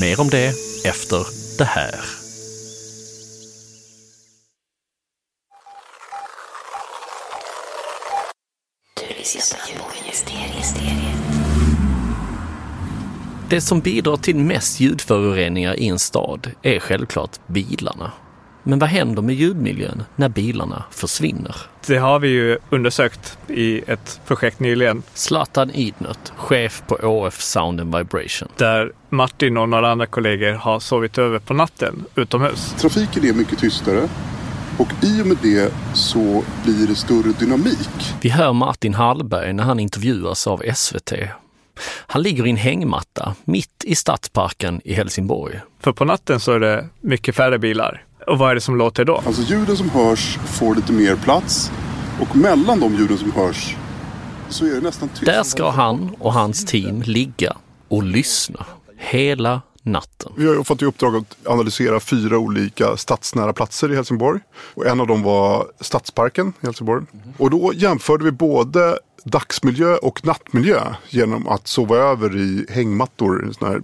Mer 0.00 0.20
om 0.20 0.28
det 0.28 0.48
efter 0.84 1.26
det 1.58 1.64
här. 1.64 2.21
Det 13.52 13.60
som 13.60 13.80
bidrar 13.80 14.16
till 14.16 14.36
mest 14.36 14.80
ljudföroreningar 14.80 15.80
i 15.80 15.88
en 15.88 15.98
stad 15.98 16.50
är 16.62 16.78
självklart 16.78 17.30
bilarna. 17.46 18.12
Men 18.62 18.78
vad 18.78 18.88
händer 18.88 19.22
med 19.22 19.34
ljudmiljön 19.34 20.04
när 20.16 20.28
bilarna 20.28 20.84
försvinner? 20.90 21.56
Det 21.86 21.96
har 21.96 22.18
vi 22.18 22.28
ju 22.28 22.58
undersökt 22.70 23.38
i 23.48 23.82
ett 23.86 24.20
projekt 24.26 24.60
nyligen 24.60 25.02
Zlatan 25.14 25.70
Idnert, 25.70 26.32
chef 26.36 26.82
på 26.86 26.94
ÅF 26.94 27.40
Sound 27.40 27.80
and 27.80 27.96
Vibration. 27.96 28.48
där 28.56 28.92
Martin 29.08 29.56
och 29.56 29.68
några 29.68 29.90
andra 29.90 30.06
kollegor 30.06 30.52
har 30.52 30.80
sovit 30.80 31.18
över 31.18 31.38
på 31.38 31.54
natten 31.54 32.04
utomhus. 32.14 32.74
Trafiken 32.78 33.24
är 33.24 33.32
mycket 33.32 33.58
tystare. 33.58 34.08
Och 34.78 34.88
i 35.02 35.22
och 35.22 35.26
med 35.26 35.36
det 35.42 35.72
så 35.94 36.44
blir 36.64 36.86
det 36.86 36.94
större 36.94 37.32
dynamik. 37.38 38.14
Vi 38.20 38.28
hör 38.28 38.52
Martin 38.52 38.94
Hallberg 38.94 39.52
när 39.52 39.64
han 39.64 39.80
intervjuas 39.80 40.46
av 40.46 40.62
SVT. 40.74 41.12
Han 42.06 42.22
ligger 42.22 42.46
i 42.46 42.50
en 42.50 42.56
hängmatta 42.56 43.34
mitt 43.44 43.84
i 43.84 43.94
Stadsparken 43.94 44.80
i 44.84 44.94
Helsingborg. 44.94 45.60
För 45.80 45.92
på 45.92 46.04
natten 46.04 46.40
så 46.40 46.52
är 46.52 46.60
det 46.60 46.88
mycket 47.00 47.36
färre 47.36 47.58
bilar. 47.58 48.04
Och 48.26 48.38
vad 48.38 48.50
är 48.50 48.54
det 48.54 48.60
som 48.60 48.76
låter 48.76 49.04
då? 49.04 49.22
Alltså 49.26 49.42
ljuden 49.42 49.76
som 49.76 49.90
hörs 49.90 50.36
får 50.36 50.74
lite 50.74 50.92
mer 50.92 51.16
plats. 51.16 51.70
Och 52.20 52.36
mellan 52.36 52.80
de 52.80 52.94
ljuden 52.94 53.18
som 53.18 53.32
hörs 53.32 53.76
så 54.48 54.66
är 54.66 54.70
det 54.74 54.80
nästan 54.80 55.08
tyst. 55.08 55.24
Där 55.24 55.42
ska 55.42 55.70
han 55.70 56.16
och 56.18 56.32
hans 56.32 56.64
team 56.64 57.02
ligga 57.02 57.56
och 57.88 58.02
lyssna 58.02 58.66
hela 58.98 59.60
natten. 59.82 60.32
Vi 60.36 60.46
har 60.46 60.64
fått 60.64 60.82
i 60.82 60.84
uppdrag 60.84 61.16
att 61.16 61.36
analysera 61.46 62.00
fyra 62.00 62.38
olika 62.38 62.96
stadsnära 62.96 63.52
platser 63.52 63.92
i 63.92 63.94
Helsingborg. 63.94 64.40
Och 64.74 64.86
en 64.86 65.00
av 65.00 65.06
dem 65.06 65.22
var 65.22 65.66
Stadsparken 65.80 66.52
i 66.60 66.66
Helsingborg. 66.66 67.04
Och 67.38 67.50
då 67.50 67.72
jämförde 67.74 68.24
vi 68.24 68.30
både 68.30 68.98
dagsmiljö 69.24 69.96
och 69.96 70.26
nattmiljö 70.26 70.80
genom 71.08 71.48
att 71.48 71.68
sova 71.68 71.96
över 71.96 72.36
i 72.36 72.66
hängmattor, 72.68 73.52
såna 73.58 73.70
här 73.70 73.82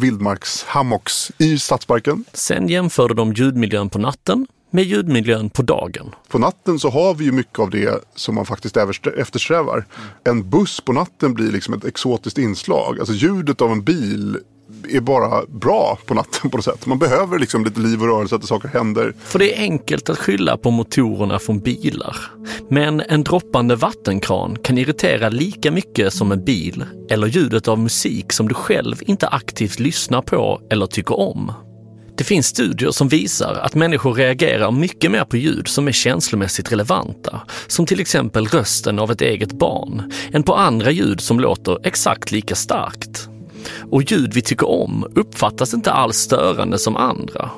vildmarkshammocks 0.00 1.32
i 1.38 1.58
Stadsparken. 1.58 2.24
Sen 2.32 2.68
jämförde 2.68 3.14
de 3.14 3.32
ljudmiljön 3.32 3.90
på 3.90 3.98
natten 3.98 4.46
med 4.70 4.84
ljudmiljön 4.84 5.50
på 5.50 5.62
dagen. 5.62 6.14
På 6.28 6.38
natten 6.38 6.78
så 6.78 6.90
har 6.90 7.14
vi 7.14 7.24
ju 7.24 7.32
mycket 7.32 7.58
av 7.58 7.70
det 7.70 8.04
som 8.14 8.34
man 8.34 8.46
faktiskt 8.46 8.76
eftersträvar. 9.16 9.86
En 10.24 10.50
buss 10.50 10.80
på 10.80 10.92
natten 10.92 11.34
blir 11.34 11.52
liksom 11.52 11.74
ett 11.74 11.84
exotiskt 11.84 12.38
inslag. 12.38 12.98
Alltså 12.98 13.14
ljudet 13.14 13.60
av 13.60 13.72
en 13.72 13.82
bil 13.82 14.38
är 14.88 15.00
bara 15.00 15.46
bra 15.46 15.98
på 16.06 16.14
natten 16.14 16.50
på 16.50 16.56
något 16.56 16.64
sätt. 16.64 16.86
Man 16.86 16.98
behöver 16.98 17.38
liksom 17.38 17.64
lite 17.64 17.80
liv 17.80 18.02
och 18.02 18.08
rörelse, 18.08 18.36
att 18.36 18.44
saker 18.44 18.68
händer. 18.68 19.14
För 19.24 19.38
det 19.38 19.58
är 19.58 19.62
enkelt 19.62 20.10
att 20.10 20.18
skylla 20.18 20.56
på 20.56 20.70
motorerna 20.70 21.38
från 21.38 21.60
bilar. 21.60 22.16
Men 22.68 23.00
en 23.00 23.24
droppande 23.24 23.76
vattenkran 23.76 24.56
kan 24.62 24.78
irritera 24.78 25.28
lika 25.28 25.70
mycket 25.70 26.12
som 26.12 26.32
en 26.32 26.44
bil 26.44 26.84
eller 27.10 27.26
ljudet 27.26 27.68
av 27.68 27.78
musik 27.78 28.32
som 28.32 28.48
du 28.48 28.54
själv 28.54 28.96
inte 29.06 29.28
aktivt 29.28 29.78
lyssnar 29.78 30.22
på 30.22 30.60
eller 30.70 30.86
tycker 30.86 31.20
om. 31.20 31.52
Det 32.16 32.24
finns 32.24 32.46
studier 32.46 32.90
som 32.90 33.08
visar 33.08 33.54
att 33.54 33.74
människor 33.74 34.14
reagerar 34.14 34.70
mycket 34.70 35.10
mer 35.10 35.24
på 35.24 35.36
ljud 35.36 35.68
som 35.68 35.88
är 35.88 35.92
känslomässigt 35.92 36.72
relevanta, 36.72 37.40
som 37.66 37.86
till 37.86 38.00
exempel 38.00 38.46
rösten 38.46 38.98
av 38.98 39.10
ett 39.10 39.20
eget 39.20 39.52
barn, 39.52 40.12
än 40.32 40.42
på 40.42 40.54
andra 40.54 40.90
ljud 40.90 41.20
som 41.20 41.40
låter 41.40 41.86
exakt 41.86 42.32
lika 42.32 42.54
starkt. 42.54 43.28
Och 43.90 44.02
ljud 44.02 44.34
vi 44.34 44.42
tycker 44.42 44.68
om 44.68 45.06
uppfattas 45.14 45.74
inte 45.74 45.92
alls 45.92 46.16
störande 46.16 46.78
som 46.78 46.96
andra. 46.96 47.50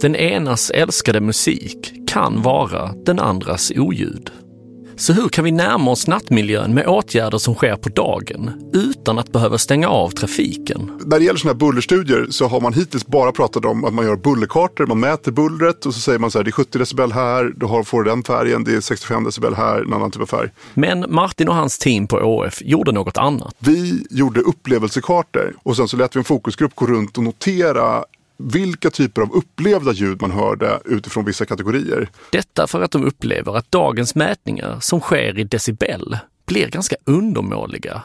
Den 0.00 0.16
enas 0.16 0.70
älskade 0.70 1.20
musik 1.20 1.92
kan 2.06 2.42
vara 2.42 2.94
den 3.06 3.18
andras 3.18 3.72
oljud. 3.76 4.30
Så 5.00 5.12
hur 5.12 5.28
kan 5.28 5.44
vi 5.44 5.52
närma 5.52 5.90
oss 5.90 6.06
nattmiljön 6.06 6.74
med 6.74 6.86
åtgärder 6.86 7.38
som 7.38 7.54
sker 7.54 7.76
på 7.76 7.88
dagen 7.88 8.70
utan 8.72 9.18
att 9.18 9.32
behöva 9.32 9.58
stänga 9.58 9.88
av 9.88 10.10
trafiken? 10.10 10.98
När 11.04 11.18
det 11.18 11.24
gäller 11.24 11.38
sådana 11.38 11.54
här 11.54 11.58
bullerstudier 11.58 12.26
så 12.30 12.46
har 12.46 12.60
man 12.60 12.72
hittills 12.72 13.06
bara 13.06 13.32
pratat 13.32 13.64
om 13.64 13.84
att 13.84 13.94
man 13.94 14.04
gör 14.04 14.16
bullerkartor, 14.16 14.86
man 14.86 15.00
mäter 15.00 15.32
bullret 15.32 15.86
och 15.86 15.94
så 15.94 16.00
säger 16.00 16.18
man 16.18 16.30
så 16.30 16.38
här, 16.38 16.44
det 16.44 16.48
är 16.48 16.52
70 16.52 16.78
decibel 16.78 17.12
här, 17.12 17.52
då 17.56 17.84
får 17.84 18.04
den 18.04 18.22
färgen, 18.22 18.64
det 18.64 18.74
är 18.74 18.80
65 18.80 19.24
decibel 19.24 19.54
här, 19.54 19.82
en 19.82 19.92
annan 19.92 20.10
typ 20.10 20.22
av 20.22 20.26
färg. 20.26 20.48
Men 20.74 21.04
Martin 21.08 21.48
och 21.48 21.54
hans 21.54 21.78
team 21.78 22.06
på 22.06 22.16
ÅF 22.16 22.62
gjorde 22.62 22.92
något 22.92 23.16
annat. 23.16 23.54
Vi 23.58 24.06
gjorde 24.10 24.40
upplevelsekartor 24.40 25.54
och 25.62 25.76
sen 25.76 25.88
så 25.88 25.96
lät 25.96 26.16
vi 26.16 26.18
en 26.18 26.24
fokusgrupp 26.24 26.74
gå 26.74 26.86
runt 26.86 27.18
och 27.18 27.24
notera 27.24 28.04
vilka 28.40 28.90
typer 28.90 29.22
av 29.22 29.32
upplevda 29.32 29.92
ljud 29.92 30.22
man 30.22 30.30
hörde 30.30 30.80
utifrån 30.84 31.24
vissa 31.24 31.46
kategorier. 31.46 32.08
Detta 32.32 32.66
för 32.66 32.82
att 32.82 32.90
de 32.90 33.04
upplever 33.04 33.56
att 33.56 33.72
dagens 33.72 34.14
mätningar 34.14 34.80
som 34.80 35.00
sker 35.00 35.38
i 35.38 35.44
decibel 35.44 36.18
blir 36.46 36.68
ganska 36.68 36.96
undermåliga. 37.06 38.02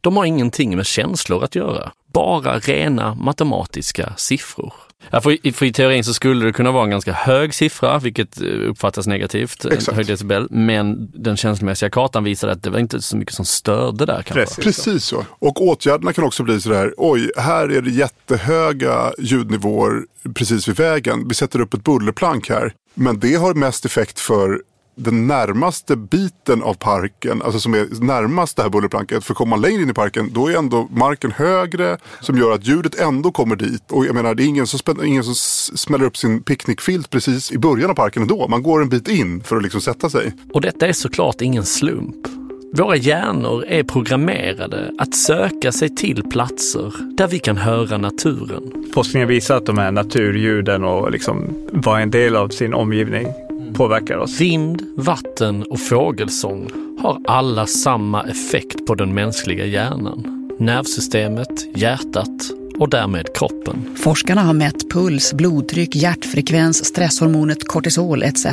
De 0.00 0.16
har 0.16 0.24
ingenting 0.24 0.76
med 0.76 0.86
känslor 0.86 1.44
att 1.44 1.54
göra, 1.54 1.92
bara 2.12 2.58
rena 2.58 3.14
matematiska 3.14 4.12
siffror. 4.16 4.72
Ja, 5.10 5.20
för, 5.20 5.52
för 5.52 5.66
I 5.66 5.72
teorin 5.72 6.04
så 6.04 6.14
skulle 6.14 6.44
det 6.46 6.52
kunna 6.52 6.70
vara 6.72 6.84
en 6.84 6.90
ganska 6.90 7.12
hög 7.12 7.54
siffra, 7.54 7.98
vilket 7.98 8.40
eh, 8.40 8.46
uppfattas 8.46 9.06
negativt, 9.06 9.64
Exakt. 9.64 9.88
en 9.88 9.94
hög 9.94 10.06
decibel. 10.06 10.46
Men 10.50 11.10
den 11.14 11.36
känslomässiga 11.36 11.90
kartan 11.90 12.24
visade 12.24 12.52
att 12.52 12.62
det 12.62 12.70
var 12.70 12.78
inte 12.78 13.02
så 13.02 13.16
mycket 13.16 13.34
som 13.34 13.44
störde 13.44 14.06
där. 14.06 14.22
Kanske. 14.22 14.34
Precis. 14.34 14.64
Precis 14.64 15.04
så. 15.04 15.24
Och 15.38 15.62
åtgärderna 15.62 16.12
kan 16.12 16.24
också 16.24 16.42
bli 16.42 16.60
sådär, 16.60 16.94
oj, 16.96 17.30
här 17.36 17.68
är 17.68 17.80
det 17.82 17.90
jättehöga 17.90 19.12
ljudnivåer 19.18 20.02
precis 20.34 20.68
vid 20.68 20.76
vägen. 20.76 21.28
Vi 21.28 21.34
sätter 21.34 21.60
upp 21.60 21.74
ett 21.74 21.84
bullerplank 21.84 22.48
här. 22.48 22.72
Men 22.94 23.18
det 23.20 23.34
har 23.34 23.54
mest 23.54 23.84
effekt 23.84 24.20
för 24.20 24.60
den 24.96 25.26
närmaste 25.26 25.96
biten 25.96 26.62
av 26.62 26.74
parken, 26.74 27.42
alltså 27.42 27.60
som 27.60 27.74
är 27.74 28.04
närmast 28.04 28.56
det 28.56 28.62
här 28.62 28.70
bullerplanket. 28.70 29.24
För 29.24 29.34
kommer 29.34 29.50
man 29.50 29.60
längre 29.60 29.82
in 29.82 29.90
i 29.90 29.94
parken, 29.94 30.30
då 30.32 30.48
är 30.48 30.56
ändå 30.56 30.88
marken 30.90 31.32
högre 31.32 31.98
som 32.20 32.38
gör 32.38 32.52
att 32.52 32.66
ljudet 32.66 33.00
ändå 33.00 33.30
kommer 33.30 33.56
dit. 33.56 33.92
Och 33.92 34.06
jag 34.06 34.14
menar, 34.14 34.34
det 34.34 34.42
är 34.42 34.46
ingen 34.46 34.66
som, 34.66 34.78
spä- 34.78 35.04
ingen 35.04 35.24
som 35.24 35.34
smäller 35.76 36.04
upp 36.04 36.16
sin 36.16 36.42
picknickfilt 36.42 37.10
precis 37.10 37.52
i 37.52 37.58
början 37.58 37.90
av 37.90 37.94
parken 37.94 38.22
ändå. 38.22 38.48
Man 38.48 38.62
går 38.62 38.82
en 38.82 38.88
bit 38.88 39.08
in 39.08 39.42
för 39.42 39.56
att 39.56 39.62
liksom 39.62 39.80
sätta 39.80 40.10
sig. 40.10 40.32
Och 40.52 40.60
detta 40.60 40.86
är 40.86 40.92
såklart 40.92 41.40
ingen 41.40 41.64
slump. 41.64 42.26
Våra 42.72 42.96
hjärnor 42.96 43.64
är 43.68 43.82
programmerade 43.82 44.92
att 44.98 45.14
söka 45.14 45.72
sig 45.72 45.94
till 45.94 46.22
platser 46.22 46.92
där 47.16 47.28
vi 47.28 47.38
kan 47.38 47.56
höra 47.56 47.98
naturen. 47.98 48.84
Forskningen 48.94 49.28
visar 49.28 49.56
att 49.56 49.66
de 49.66 49.78
här 49.78 49.92
naturljuden 49.92 50.84
och 50.84 51.10
liksom 51.10 51.54
vara 51.72 52.00
en 52.00 52.10
del 52.10 52.36
av 52.36 52.48
sin 52.48 52.74
omgivning 52.74 53.26
påverkar 53.74 54.16
oss. 54.16 54.40
Vind, 54.40 54.82
vatten 54.96 55.62
och 55.62 55.80
fågelsång 55.80 56.70
har 56.98 57.20
alla 57.26 57.66
samma 57.66 58.22
effekt 58.22 58.86
på 58.86 58.94
den 58.94 59.14
mänskliga 59.14 59.64
hjärnan. 59.64 60.50
Nervsystemet, 60.58 61.76
hjärtat 61.76 62.50
och 62.78 62.88
därmed 62.88 63.34
kroppen. 63.34 63.96
Forskarna 63.96 64.42
har 64.42 64.54
mätt 64.54 64.90
puls, 64.90 65.32
blodtryck, 65.32 65.96
hjärtfrekvens, 65.96 66.84
stresshormonet 66.84 67.68
kortisol 67.68 68.22
etc. 68.22 68.46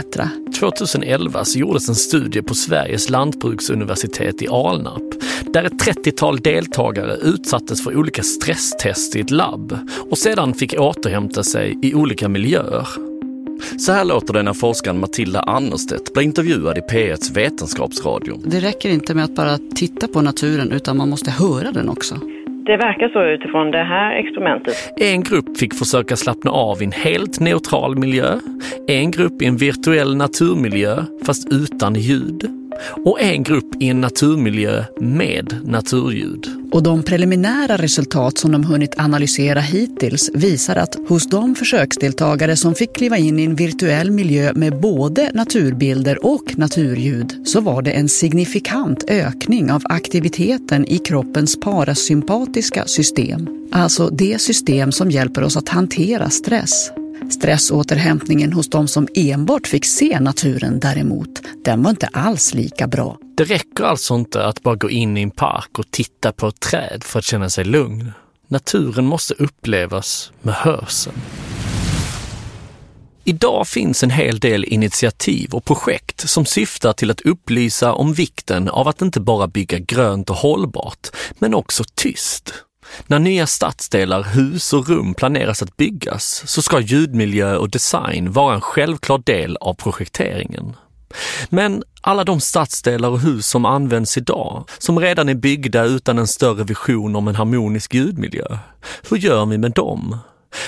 2011 0.60 1.46
så 1.46 1.60
gjordes 1.60 1.90
en 1.90 1.96
studie 1.96 2.42
på 2.42 2.56
Sveriges 2.56 3.10
lantbruksuniversitet 3.10 4.42
i 4.42 4.48
Alnarp 4.48 5.14
där 5.54 5.64
ett 5.64 5.74
30-tal 5.74 6.40
deltagare 6.40 7.16
utsattes 7.16 7.84
för 7.84 7.98
olika 7.98 8.24
stresstest 8.24 9.16
i 9.16 9.20
ett 9.20 9.32
labb 9.32 9.78
och 10.10 10.18
sedan 10.18 10.54
fick 10.54 10.80
återhämta 10.80 11.44
sig 11.44 11.80
i 11.82 11.94
olika 11.94 12.30
miljöer. 12.30 12.88
Så 13.78 13.92
här 13.92 14.06
låter 14.06 14.34
det 14.34 14.44
när 14.44 14.54
forskaren 14.54 15.00
Matilda 15.00 15.40
Annerstedt 15.40 16.14
blir 16.14 16.24
intervjuad 16.24 16.78
i 16.78 16.82
P1s 16.82 17.36
Vetenskapsradio. 17.36 18.38
Det 18.46 18.60
räcker 18.60 18.90
inte 18.90 19.16
med 19.16 19.24
att 19.24 19.36
bara 19.36 19.58
titta 19.76 20.08
på 20.08 20.22
naturen 20.22 20.72
utan 20.72 20.98
man 20.98 21.10
måste 21.10 21.32
höra 21.32 21.72
den 21.72 21.90
också. 21.90 22.16
Det 22.66 22.78
verkar 22.78 23.10
så 23.10 23.24
utifrån 23.24 23.72
det 23.72 23.84
här 23.84 24.16
experimentet. 24.16 24.76
En 24.98 25.24
grupp 25.24 25.58
fick 25.58 25.74
försöka 25.74 26.16
slappna 26.16 26.52
av 26.52 26.82
i 26.82 26.86
en 26.86 26.92
helt 26.92 27.40
neutral 27.40 27.98
miljö, 27.98 28.40
en 28.88 29.12
grupp 29.12 29.42
i 29.42 29.46
en 29.46 29.58
virtuell 29.58 30.16
naturmiljö 30.16 30.96
fast 31.26 31.54
utan 31.54 31.96
ljud 31.96 32.63
och 33.06 33.22
en 33.22 33.44
grupp 33.44 33.76
i 33.80 33.90
en 33.90 34.02
naturmiljö 34.02 34.84
med 35.00 35.56
naturljud. 35.66 36.48
Och 36.72 36.84
de 36.84 37.04
preliminära 37.04 37.78
resultat 37.78 38.38
som 38.38 38.52
de 38.52 38.64
hunnit 38.64 39.00
analysera 39.00 39.60
hittills 39.60 40.32
visar 40.34 40.76
att 40.76 40.96
hos 41.08 41.30
de 41.30 41.56
försöksdeltagare 41.56 42.56
som 42.56 42.76
fick 42.76 42.96
kliva 42.96 43.18
in 43.18 43.40
i 43.40 43.44
en 43.44 43.56
virtuell 43.56 44.12
miljö 44.12 44.54
med 44.54 44.80
både 44.80 45.32
naturbilder 45.34 46.26
och 46.26 46.58
naturljud 46.58 47.48
så 47.48 47.62
var 47.62 47.82
det 47.82 47.92
en 47.92 48.10
signifikant 48.10 49.04
ökning 49.08 49.72
av 49.72 49.82
aktiviteten 49.86 50.86
i 50.88 50.98
kroppens 50.98 51.60
parasympatiska 51.60 52.86
system. 52.86 53.48
Alltså 53.72 54.08
det 54.08 54.42
system 54.42 54.92
som 54.92 55.12
hjälper 55.12 55.44
oss 55.44 55.58
att 55.58 55.70
hantera 55.70 56.30
stress. 56.30 56.92
Stressåterhämtningen 57.34 58.54
hos 58.54 58.70
de 58.70 58.88
som 58.88 59.08
enbart 59.16 59.68
fick 59.68 59.86
se 59.86 60.20
naturen 60.20 60.80
däremot, 60.80 61.42
den 61.66 61.84
var 61.84 61.90
inte 61.90 62.08
alls 62.08 62.54
lika 62.54 62.88
bra. 62.88 63.18
Det 63.38 63.44
räcker 63.44 63.84
alltså 63.84 64.16
inte 64.16 64.46
att 64.46 64.64
bara 64.64 64.76
gå 64.76 64.90
in 64.90 65.18
i 65.18 65.22
en 65.22 65.32
park 65.32 65.80
och 65.80 65.92
titta 65.92 66.32
på 66.32 66.48
ett 66.48 66.60
träd 66.60 67.04
för 67.04 67.20
att 67.20 67.26
känna 67.26 67.50
sig 67.50 67.64
lugn. 67.66 68.12
Naturen 68.48 69.06
måste 69.06 69.34
upplevas 69.34 70.32
med 70.42 70.54
hörseln. 70.54 71.16
Idag 73.24 73.68
finns 73.68 74.04
en 74.04 74.10
hel 74.10 74.40
del 74.40 74.64
initiativ 74.64 75.54
och 75.54 75.66
projekt 75.66 76.30
som 76.30 76.46
syftar 76.46 76.94
till 76.94 77.12
att 77.12 77.22
upplysa 77.22 77.94
om 77.94 78.14
vikten 78.14 78.70
av 78.70 78.88
att 78.88 79.02
inte 79.02 79.20
bara 79.20 79.48
bygga 79.48 79.80
grönt 79.80 80.30
och 80.30 80.36
hållbart, 80.36 81.08
men 81.40 81.54
också 81.54 81.84
tyst. 81.96 82.54
När 83.08 83.20
nya 83.20 83.48
stadsdelar, 83.48 84.24
hus 84.24 84.74
och 84.74 84.90
rum 84.90 85.14
planeras 85.14 85.62
att 85.62 85.78
byggas 85.78 86.44
så 86.46 86.62
ska 86.62 86.80
ljudmiljö 86.80 87.58
och 87.58 87.70
design 87.70 88.32
vara 88.32 88.56
en 88.56 88.62
självklar 88.62 89.18
del 89.26 89.58
av 89.58 89.74
projekteringen. 89.74 90.76
Men 91.50 91.84
alla 92.02 92.24
de 92.24 92.42
stadsdelar 92.42 93.10
och 93.10 93.20
hus 93.20 93.48
som 93.48 93.66
används 93.66 94.18
idag, 94.18 94.66
som 94.78 95.00
redan 95.00 95.30
är 95.30 95.34
byggda 95.34 95.84
utan 95.84 96.20
en 96.20 96.28
större 96.28 96.64
vision 96.64 97.16
om 97.16 97.28
en 97.28 97.36
harmonisk 97.36 97.94
ljudmiljö, 97.94 98.58
hur 99.10 99.18
gör 99.18 99.46
vi 99.46 99.58
med 99.58 99.72
dem? 99.72 100.18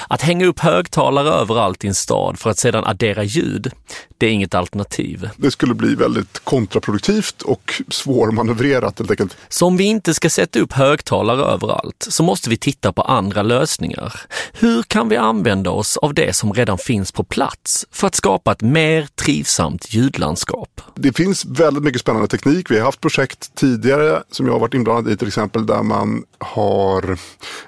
Att 0.10 0.21
hänga 0.21 0.45
upp 0.45 0.60
högtalare 0.60 1.30
överallt 1.30 1.84
i 1.84 1.88
en 1.88 1.95
stad 1.95 2.39
för 2.39 2.50
att 2.50 2.58
sedan 2.58 2.86
addera 2.86 3.24
ljud, 3.24 3.71
det 4.17 4.26
är 4.26 4.32
inget 4.32 4.56
alternativ. 4.56 5.30
Det 5.38 5.52
skulle 5.52 5.74
bli 5.74 5.95
väldigt 5.95 6.39
kontraproduktivt 6.43 7.41
och 7.41 7.82
svårmanövrerat 7.89 9.00
helt 9.00 9.12
enkelt. 9.12 9.38
Så 9.50 9.65
om 9.65 9.78
vi 9.78 9.84
inte 9.84 10.13
ska 10.13 10.30
sätta 10.30 10.60
upp 10.60 10.74
högtalare 10.74 11.45
överallt 11.45 12.08
så 12.10 12.24
måste 12.24 12.50
vi 12.50 12.58
titta 12.58 12.93
på 12.93 13.02
andra 13.02 13.43
lösningar. 13.43 14.21
Hur 14.54 14.84
kan 14.84 15.10
vi 15.10 15.17
använda 15.17 15.69
oss 15.69 15.98
av 15.98 16.13
det 16.13 16.36
som 16.36 16.54
redan 16.54 16.78
finns 16.78 17.12
på 17.12 17.24
plats 17.24 17.86
för 17.91 18.08
att 18.08 18.15
skapa 18.15 18.52
ett 18.52 18.62
mer 18.62 19.08
trivsamt 19.15 19.93
ljudlandskap? 19.93 20.82
Det 20.95 21.17
finns 21.17 21.45
väldigt 21.45 21.84
mycket 21.84 22.02
spännande 22.02 22.28
teknik. 22.28 22.71
Vi 22.71 22.78
har 22.78 22.86
haft 22.86 23.02
projekt 23.02 23.56
tidigare 23.56 24.24
som 24.32 24.45
jag 24.45 24.54
har 24.54 24.60
varit 24.60 24.74
inblandad 24.74 25.13
i 25.13 25.17
till 25.17 25.28
exempel 25.28 25.65
där 25.65 25.84
man 25.84 26.24
har 26.38 27.17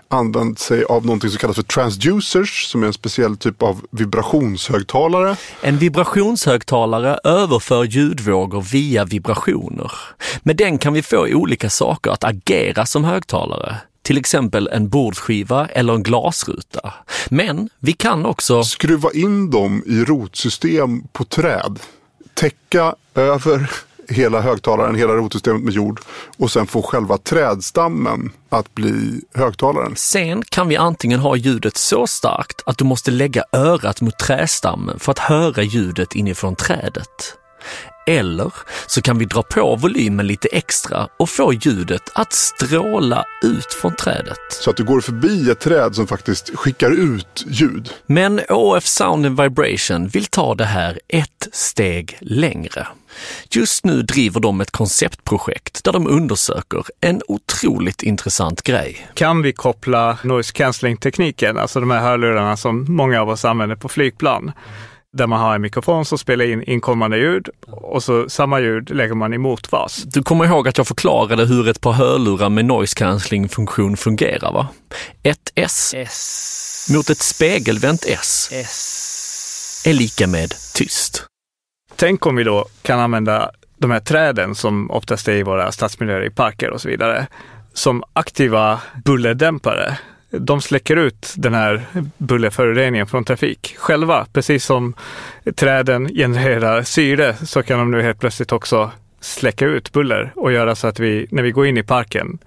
använt 0.07 0.59
sig 0.59 0.83
av 0.83 1.05
någonting 1.05 1.29
som 1.29 1.39
kallas 1.39 1.55
för 1.55 1.63
transducers 2.07 2.67
som 2.67 2.83
är 2.83 2.87
en 2.87 2.93
speciell 2.93 3.37
typ 3.37 3.63
av 3.63 3.85
vibrationshögtalare. 3.91 5.35
En 5.61 5.77
vibrationshögtalare 5.77 7.19
överför 7.23 7.83
ljudvågor 7.83 8.61
via 8.61 9.05
vibrationer. 9.05 9.91
Med 10.43 10.55
den 10.55 10.77
kan 10.77 10.93
vi 10.93 11.01
få 11.01 11.27
olika 11.27 11.69
saker 11.69 12.11
att 12.11 12.23
agera 12.23 12.85
som 12.85 13.03
högtalare. 13.03 13.77
Till 14.01 14.17
exempel 14.17 14.69
en 14.71 14.89
bordskiva 14.89 15.67
eller 15.67 15.93
en 15.93 16.03
glasruta. 16.03 16.93
Men 17.29 17.69
vi 17.79 17.93
kan 17.93 18.25
också 18.25 18.63
skruva 18.63 19.11
in 19.13 19.49
dem 19.49 19.83
i 19.85 20.03
rotsystem 20.03 21.03
på 21.13 21.25
träd. 21.25 21.79
Täcka 22.33 22.95
över 23.15 23.69
hela 24.09 24.41
högtalaren, 24.41 24.95
hela 24.95 25.13
rotsystemet 25.13 25.63
med 25.63 25.73
jord 25.73 25.99
och 26.37 26.51
sen 26.51 26.67
få 26.67 26.81
själva 26.81 27.17
trädstammen 27.17 28.31
att 28.49 28.75
bli 28.75 29.21
högtalaren. 29.33 29.93
Sen 29.95 30.43
kan 30.49 30.67
vi 30.67 30.77
antingen 30.77 31.19
ha 31.19 31.35
ljudet 31.35 31.77
så 31.77 32.07
starkt 32.07 32.61
att 32.65 32.77
du 32.77 32.85
måste 32.85 33.11
lägga 33.11 33.43
örat 33.51 34.01
mot 34.01 34.19
trädstammen 34.19 34.99
för 34.99 35.11
att 35.11 35.19
höra 35.19 35.63
ljudet 35.63 36.15
inifrån 36.15 36.55
trädet. 36.55 37.37
Eller 38.07 38.53
så 38.87 39.01
kan 39.01 39.17
vi 39.17 39.25
dra 39.25 39.43
på 39.43 39.75
volymen 39.75 40.27
lite 40.27 40.47
extra 40.47 41.07
och 41.19 41.29
få 41.29 41.53
ljudet 41.53 42.01
att 42.13 42.33
stråla 42.33 43.25
ut 43.43 43.73
från 43.73 43.95
trädet. 43.95 44.37
Så 44.49 44.69
att 44.69 44.77
du 44.77 44.83
går 44.83 45.01
förbi 45.01 45.49
ett 45.49 45.59
träd 45.59 45.95
som 45.95 46.07
faktiskt 46.07 46.51
skickar 46.55 46.91
ut 46.91 47.45
ljud. 47.47 47.89
Men 48.05 48.41
OF 48.49 48.85
Sound 48.85 49.25
and 49.25 49.41
Vibration 49.41 50.07
vill 50.07 50.25
ta 50.25 50.55
det 50.55 50.65
här 50.65 50.99
ett 51.07 51.47
steg 51.51 52.17
längre. 52.21 52.87
Just 53.49 53.85
nu 53.85 54.01
driver 54.01 54.39
de 54.39 54.61
ett 54.61 54.71
konceptprojekt 54.71 55.83
där 55.83 55.91
de 55.91 56.07
undersöker 56.07 56.83
en 57.01 57.21
otroligt 57.27 58.03
intressant 58.03 58.61
grej. 58.61 59.07
Kan 59.13 59.41
vi 59.41 59.53
koppla 59.53 60.17
noise 60.23 60.53
cancelling-tekniken, 60.53 61.57
alltså 61.57 61.79
de 61.79 61.91
här 61.91 61.99
hörlurarna 61.99 62.57
som 62.57 62.85
många 62.89 63.21
av 63.21 63.29
oss 63.29 63.45
använder 63.45 63.75
på 63.75 63.89
flygplan, 63.89 64.51
där 65.17 65.27
man 65.27 65.39
har 65.39 65.55
en 65.55 65.61
mikrofon 65.61 66.05
som 66.05 66.17
spelar 66.17 66.45
in 66.45 66.63
inkommande 66.63 67.17
ljud 67.17 67.49
och 67.67 68.03
så 68.03 68.29
samma 68.29 68.59
ljud 68.59 68.89
lägger 68.95 69.13
man 69.13 69.33
i 69.33 69.37
motfas. 69.37 70.03
Du 70.03 70.23
kommer 70.23 70.45
ihåg 70.45 70.67
att 70.67 70.77
jag 70.77 70.87
förklarade 70.87 71.45
hur 71.45 71.67
ett 71.67 71.81
par 71.81 71.91
hörlurar 71.91 72.49
med 72.49 72.65
noise 72.65 72.95
cancelling 72.95 73.49
funktion 73.49 73.97
fungerar 73.97 74.53
va? 74.53 74.67
Ett 75.23 75.51
S, 75.55 75.93
S. 75.95 76.87
mot 76.93 77.09
ett 77.09 77.21
spegelvänt 77.21 78.05
S, 78.07 78.49
S. 78.51 79.83
är 79.85 79.93
lika 79.93 80.27
med 80.27 80.53
tyst. 80.73 81.23
Tänk 81.99 82.25
om 82.25 82.35
vi 82.35 82.43
då 82.43 82.65
kan 82.81 82.99
använda 82.99 83.51
de 83.77 83.91
här 83.91 83.99
träden 83.99 84.55
som 84.55 84.91
oftast 84.91 85.27
är 85.27 85.33
i 85.33 85.43
våra 85.43 85.71
stadsmiljöer, 85.71 86.25
i 86.25 86.29
parker 86.29 86.69
och 86.69 86.81
så 86.81 86.89
vidare, 86.89 87.27
som 87.73 88.03
aktiva 88.13 88.81
bullerdämpare. 89.05 89.97
De 90.29 90.61
släcker 90.61 90.95
ut 90.95 91.33
den 91.37 91.53
här 91.53 91.85
bullerföroreningen 92.17 93.07
från 93.07 93.25
trafik 93.25 93.75
själva. 93.77 94.25
Precis 94.33 94.65
som 94.65 94.93
träden 95.55 96.07
genererar 96.07 96.83
syre 96.83 97.35
så 97.35 97.63
kan 97.63 97.79
de 97.79 97.91
nu 97.91 98.01
helt 98.01 98.19
plötsligt 98.19 98.51
också 98.51 98.91
släcka 99.19 99.65
ut 99.65 99.91
buller 99.91 100.31
och 100.35 100.51
göra 100.51 100.75
så 100.75 100.87
att 100.87 100.99
vi, 100.99 101.27
när 101.31 101.43
vi 101.43 101.51
går 101.51 101.67
in 101.67 101.77
i 101.77 101.83
parken, 101.83 102.37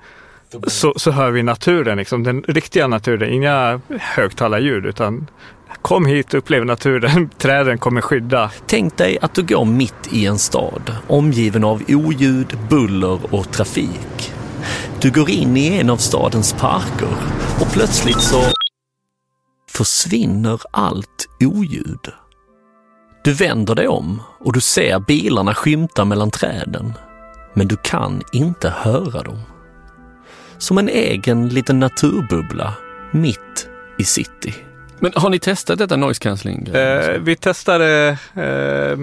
så, 0.66 0.94
så 0.96 1.10
hör 1.10 1.30
vi 1.30 1.42
naturen, 1.42 1.98
liksom, 1.98 2.22
den 2.22 2.42
riktiga 2.48 2.86
naturen, 2.86 3.32
inga 3.32 3.80
högtalarljud 4.00 4.86
utan 4.86 5.26
Kom 5.82 6.06
hit, 6.06 6.34
upplev 6.34 6.64
naturen, 6.64 7.28
träden 7.38 7.78
kommer 7.78 8.00
skydda. 8.00 8.50
Tänk 8.66 8.96
dig 8.96 9.18
att 9.22 9.34
du 9.34 9.42
går 9.42 9.64
mitt 9.64 10.12
i 10.12 10.26
en 10.26 10.38
stad, 10.38 10.96
omgiven 11.08 11.64
av 11.64 11.82
oljud, 11.88 12.58
buller 12.70 13.34
och 13.34 13.52
trafik. 13.52 14.32
Du 15.00 15.10
går 15.10 15.30
in 15.30 15.56
i 15.56 15.78
en 15.78 15.90
av 15.90 15.96
stadens 15.96 16.52
parker 16.52 17.08
och 17.60 17.72
plötsligt 17.72 18.20
så 18.20 18.42
försvinner 19.70 20.60
allt 20.70 21.28
oljud. 21.40 22.12
Du 23.24 23.32
vänder 23.32 23.74
dig 23.74 23.88
om 23.88 24.22
och 24.38 24.52
du 24.52 24.60
ser 24.60 24.98
bilarna 24.98 25.54
skymta 25.54 26.04
mellan 26.04 26.30
träden. 26.30 26.92
Men 27.54 27.68
du 27.68 27.76
kan 27.76 28.22
inte 28.32 28.70
höra 28.70 29.22
dem. 29.22 29.38
Som 30.58 30.78
en 30.78 30.88
egen 30.88 31.48
liten 31.48 31.80
naturbubbla 31.80 32.74
mitt 33.12 33.68
i 33.98 34.04
city. 34.04 34.54
Men 35.00 35.12
har 35.14 35.30
ni 35.30 35.38
testat 35.38 35.78
detta 35.78 35.96
noise 35.96 36.22
cancelling? 36.22 36.68
Eh, 36.68 37.18
vi 37.20 37.36
testade, 37.36 38.08
eh, 38.34 38.98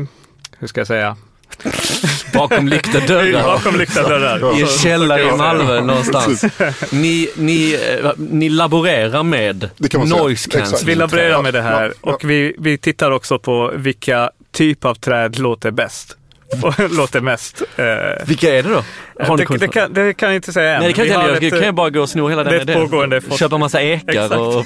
hur 0.60 0.68
ska 0.68 0.80
jag 0.80 0.88
säga, 0.88 1.16
Bakom 2.34 2.68
lyckta 2.68 3.00
dörrar. 3.00 3.44
Bakom 3.44 3.76
lyckta 3.76 4.10
dörrar. 4.10 4.58
I 4.60 4.62
en 4.62 4.68
källare 4.68 5.22
i 5.22 5.38
Malmö 5.38 5.82
någonstans. 5.82 6.46
Ni, 6.92 7.30
ni, 7.36 7.74
eh, 8.04 8.12
ni 8.18 8.50
laborerar 8.50 9.24
med 9.24 9.70
noise 10.06 10.50
cancelling. 10.50 10.86
Vi 10.86 10.96
laborerar 10.96 11.42
med 11.42 11.54
det 11.54 11.62
här 11.62 11.94
och 12.02 12.24
vi, 12.24 12.56
vi 12.60 12.78
tittar 12.78 13.12
också 13.12 13.40
på 13.40 13.72
vilka 13.76 14.32
typ 14.52 14.86
av 14.86 14.96
träd 14.96 15.40
låter 15.40 15.72
bäst. 15.72 16.18
låter 16.98 17.22
mest. 17.22 17.62
Eh, 17.76 17.86
Vilka 18.28 18.56
är 18.56 18.64
det 18.64 18.70
då? 18.70 18.84
Har 19.26 19.38
det, 19.38 19.58
det, 19.58 19.68
kan, 19.68 19.94
det 19.94 20.14
kan 20.14 20.30
jag 20.30 20.36
inte 20.36 20.54
säga 20.54 20.76
än. 20.76 20.80
Nej, 20.80 20.88
det 20.88 20.94
kan 20.94 21.08
jag 21.08 21.22
inte 21.22 21.34
heller. 21.34 21.50
kan 21.50 21.66
jag 21.66 21.76
bara 21.76 21.90
gå 21.90 22.02
och 22.02 22.10
sno 22.10 22.28
hela 22.28 22.44
den 22.44 22.62
idén. 22.62 23.22
Köpa 23.38 23.56
en 23.56 23.60
massa 23.60 23.82
ekar 23.82 24.38
och 24.40 24.66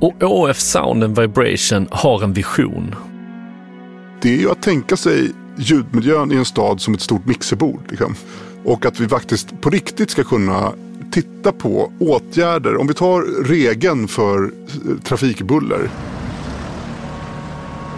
Och 0.00 0.22
ÅF 0.22 0.58
Sound 0.58 1.04
and 1.04 1.20
Vibration 1.20 1.88
har 1.90 2.24
en 2.24 2.32
vision 2.32 2.96
det 4.24 4.34
är 4.34 4.38
ju 4.38 4.50
att 4.50 4.62
tänka 4.62 4.96
sig 4.96 5.32
ljudmiljön 5.56 6.32
i 6.32 6.36
en 6.36 6.44
stad 6.44 6.80
som 6.80 6.94
ett 6.94 7.00
stort 7.00 7.26
mixerbord. 7.26 7.80
Liksom. 7.88 8.14
Och 8.64 8.86
att 8.86 9.00
vi 9.00 9.08
faktiskt 9.08 9.60
på 9.60 9.70
riktigt 9.70 10.10
ska 10.10 10.24
kunna 10.24 10.72
titta 11.10 11.52
på 11.52 11.92
åtgärder. 11.98 12.76
Om 12.76 12.86
vi 12.86 12.94
tar 12.94 13.44
regeln 13.44 14.08
för 14.08 14.50
trafikbuller. 15.02 15.90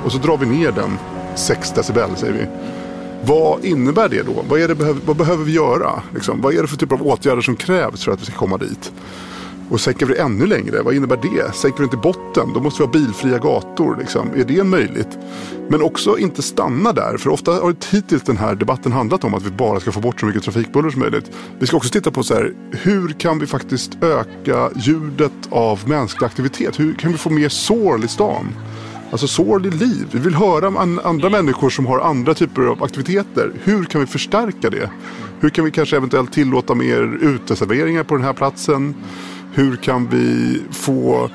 Och 0.04 0.12
så 0.12 0.18
drar 0.18 0.36
vi 0.36 0.46
ner 0.46 0.72
den 0.72 0.98
6 1.36 1.72
decibel 1.72 2.16
säger 2.16 2.32
vi. 2.32 2.46
Vad 3.24 3.64
innebär 3.64 4.08
det 4.08 4.22
då? 4.22 4.44
Vad, 4.48 4.60
är 4.60 4.68
det, 4.68 4.74
vad 5.06 5.16
behöver 5.16 5.44
vi 5.44 5.52
göra? 5.52 6.02
Liksom? 6.14 6.40
Vad 6.40 6.54
är 6.54 6.62
det 6.62 6.68
för 6.68 6.76
typ 6.76 6.92
av 6.92 7.06
åtgärder 7.06 7.42
som 7.42 7.56
krävs 7.56 8.04
för 8.04 8.12
att 8.12 8.20
vi 8.20 8.24
ska 8.24 8.36
komma 8.36 8.56
dit? 8.56 8.92
Och 9.70 9.80
sänker 9.80 10.06
vi 10.06 10.14
det 10.14 10.20
ännu 10.20 10.46
längre, 10.46 10.82
vad 10.82 10.94
innebär 10.94 11.16
det? 11.16 11.54
Sänker 11.54 11.78
vi 11.78 11.84
inte 11.84 11.96
botten, 11.96 12.52
då 12.54 12.60
måste 12.60 12.82
vi 12.82 12.86
ha 12.86 12.92
bilfria 12.92 13.38
gator. 13.38 13.96
Liksom. 13.98 14.30
Är 14.36 14.44
det 14.44 14.64
möjligt? 14.64 15.18
Men 15.68 15.82
också 15.82 16.18
inte 16.18 16.42
stanna 16.42 16.92
där, 16.92 17.16
för 17.16 17.30
ofta 17.30 17.52
har 17.52 17.70
det 17.72 17.86
hittills 17.96 18.22
den 18.22 18.36
här 18.36 18.54
debatten 18.54 18.92
handlat 18.92 19.24
om 19.24 19.34
att 19.34 19.42
vi 19.42 19.50
bara 19.50 19.80
ska 19.80 19.92
få 19.92 20.00
bort 20.00 20.20
så 20.20 20.26
mycket 20.26 20.42
trafikbuller 20.42 20.90
som 20.90 21.00
möjligt. 21.00 21.30
Vi 21.58 21.66
ska 21.66 21.76
också 21.76 21.90
titta 21.90 22.10
på 22.10 22.22
så 22.22 22.34
här, 22.34 22.52
hur 22.70 23.08
kan 23.08 23.38
vi 23.38 23.46
faktiskt 23.46 24.02
öka 24.02 24.70
ljudet 24.76 25.32
av 25.50 25.88
mänsklig 25.88 26.26
aktivitet? 26.26 26.80
Hur 26.80 26.94
kan 26.94 27.12
vi 27.12 27.18
få 27.18 27.30
mer 27.30 27.48
sorl 27.48 28.04
i 28.04 28.08
stan? 28.08 28.46
Alltså 29.16 29.26
sorl 29.26 29.66
i 29.66 29.70
liv. 29.70 30.06
Vi 30.10 30.18
vill 30.18 30.34
höra 30.34 30.68
om 30.68 31.00
andra 31.04 31.30
människor 31.30 31.70
som 31.70 31.86
har 31.86 32.00
andra 32.00 32.34
typer 32.34 32.62
av 32.62 32.82
aktiviteter. 32.82 33.52
Hur 33.64 33.84
kan 33.84 34.00
vi 34.00 34.06
förstärka 34.06 34.70
det? 34.70 34.90
Hur 35.40 35.50
kan 35.50 35.64
vi 35.64 35.70
kanske 35.70 35.96
eventuellt 35.96 36.32
tillåta 36.32 36.74
mer 36.74 37.18
uteserveringar 37.22 38.04
på 38.04 38.14
den 38.14 38.24
här 38.24 38.32
platsen? 38.32 38.94
Hur 39.52 39.76
kan 39.76 40.08
vi 40.08 40.62
få 40.70 41.30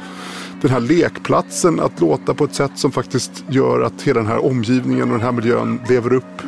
den 0.61 0.71
här 0.71 0.79
lekplatsen 0.79 1.79
att 1.79 2.01
låta 2.01 2.33
på 2.33 2.43
ett 2.43 2.55
sätt 2.55 2.71
som 2.75 2.91
faktiskt 2.91 3.43
gör 3.49 3.81
att 3.81 4.01
hela 4.01 4.19
den 4.19 4.29
här 4.29 4.45
omgivningen 4.45 5.03
och 5.03 5.17
den 5.17 5.25
här 5.25 5.31
miljön 5.31 5.79
lever 5.89 6.13
upp. 6.13 6.41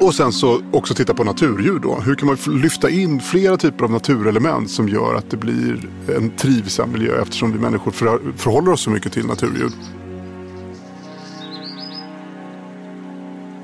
Och 0.00 0.14
sen 0.14 0.32
så 0.32 0.60
också 0.70 0.94
titta 0.94 1.14
på 1.14 1.24
naturljud 1.24 1.82
då. 1.82 1.94
Hur 1.94 2.14
kan 2.14 2.26
man 2.26 2.60
lyfta 2.60 2.90
in 2.90 3.20
flera 3.20 3.56
typer 3.56 3.84
av 3.84 3.90
naturelement 3.90 4.70
som 4.70 4.88
gör 4.88 5.14
att 5.14 5.30
det 5.30 5.36
blir 5.36 5.88
en 6.16 6.30
trivsam 6.30 6.92
miljö 6.92 7.22
eftersom 7.22 7.52
vi 7.52 7.58
människor 7.58 7.90
förhåller 8.36 8.72
oss 8.72 8.80
så 8.80 8.90
mycket 8.90 9.12
till 9.12 9.26
naturljud. 9.26 9.72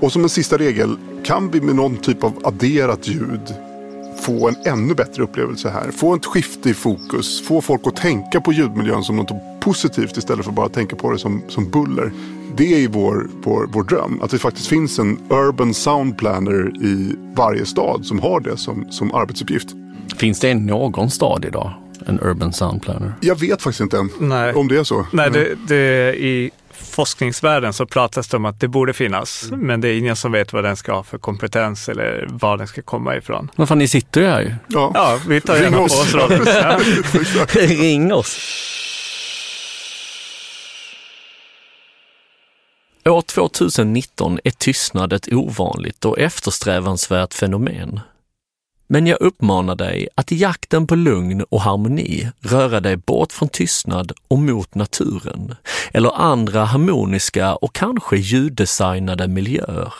Och 0.00 0.12
som 0.12 0.22
en 0.22 0.28
sista 0.28 0.58
regel, 0.58 0.96
kan 1.24 1.50
vi 1.50 1.60
med 1.60 1.76
någon 1.76 1.96
typ 1.96 2.24
av 2.24 2.40
adderat 2.44 3.08
ljud 3.08 3.54
få 4.20 4.48
en 4.48 4.56
ännu 4.64 4.94
bättre 4.94 5.22
upplevelse 5.22 5.70
här. 5.70 5.90
Få 5.90 6.14
ett 6.14 6.26
skifte 6.26 6.70
i 6.70 6.74
fokus. 6.74 7.42
Få 7.46 7.60
folk 7.60 7.86
att 7.86 7.96
tänka 7.96 8.40
på 8.40 8.52
ljudmiljön 8.52 9.02
som 9.02 9.16
något 9.16 9.60
positivt 9.60 10.16
istället 10.16 10.44
för 10.44 10.52
bara 10.52 10.66
att 10.66 10.72
tänka 10.72 10.96
på 10.96 11.12
det 11.12 11.18
som, 11.18 11.42
som 11.48 11.70
buller. 11.70 12.12
Det 12.56 12.84
är 12.84 12.88
vår, 12.88 13.28
vår, 13.42 13.68
vår 13.72 13.82
dröm. 13.82 14.20
Att 14.22 14.30
det 14.30 14.38
faktiskt 14.38 14.66
finns 14.66 14.98
en 14.98 15.18
urban 15.30 15.74
sound 15.74 16.18
planner 16.18 16.84
i 16.84 17.16
varje 17.34 17.66
stad 17.66 18.06
som 18.06 18.20
har 18.20 18.40
det 18.40 18.56
som, 18.56 18.86
som 18.90 19.14
arbetsuppgift. 19.14 19.68
Finns 20.16 20.40
det 20.40 20.54
någon 20.54 21.10
stad 21.10 21.44
idag 21.44 21.72
En 22.06 22.20
urban 22.20 22.52
sound 22.52 22.82
planner. 22.82 23.12
Jag 23.20 23.40
vet 23.40 23.62
faktiskt 23.62 23.80
inte 23.80 23.98
än 23.98 24.10
Nej. 24.20 24.54
om 24.54 24.68
det 24.68 24.78
är 24.78 24.84
så. 24.84 25.06
Nej, 25.12 25.30
det, 25.30 25.56
det, 25.68 26.14
i 26.14 26.50
forskningsvärlden 26.82 27.72
så 27.72 27.86
pratas 27.86 28.28
det 28.28 28.36
om 28.36 28.44
att 28.44 28.60
det 28.60 28.68
borde 28.68 28.92
finnas, 28.92 29.42
Mm. 29.48 29.60
men 29.66 29.80
det 29.80 29.88
är 29.88 29.98
ingen 29.98 30.16
som 30.16 30.32
vet 30.32 30.52
vad 30.52 30.64
den 30.64 30.76
ska 30.76 30.92
ha 30.92 31.02
för 31.02 31.18
kompetens 31.18 31.88
eller 31.88 32.26
var 32.30 32.56
den 32.58 32.66
ska 32.66 32.82
komma 32.82 33.16
ifrån. 33.16 33.50
Vad 33.56 33.68
fan, 33.68 33.78
ni 33.78 33.88
sitter 33.88 34.20
ju 34.20 34.26
här 34.26 34.40
ju. 34.40 34.54
Ja. 34.68 34.90
Ja, 34.94 35.18
vi 35.28 35.40
tar 35.40 35.54
Ring 35.54 35.62
gärna 35.62 35.76
på 35.76 35.82
oss. 35.84 36.14
rollen. 36.14 36.46
Ring 37.78 38.12
oss. 38.12 38.38
År 43.08 43.22
2019 43.22 44.38
är 44.44 44.50
tystnad 44.50 45.12
ett 45.12 45.32
ovanligt 45.32 46.04
och 46.04 46.18
eftersträvansvärt 46.18 47.34
fenomen. 47.34 48.00
Men 48.92 49.06
jag 49.06 49.20
uppmanar 49.20 49.74
dig 49.74 50.08
att 50.14 50.32
i 50.32 50.36
jakten 50.36 50.86
på 50.86 50.94
lugn 50.94 51.44
och 51.48 51.60
harmoni 51.60 52.28
röra 52.40 52.80
dig 52.80 52.96
bort 52.96 53.32
från 53.32 53.48
tystnad 53.48 54.12
och 54.28 54.38
mot 54.38 54.74
naturen 54.74 55.54
eller 55.92 56.20
andra 56.20 56.64
harmoniska 56.64 57.54
och 57.54 57.74
kanske 57.74 58.16
ljuddesignade 58.16 59.28
miljöer. 59.28 59.94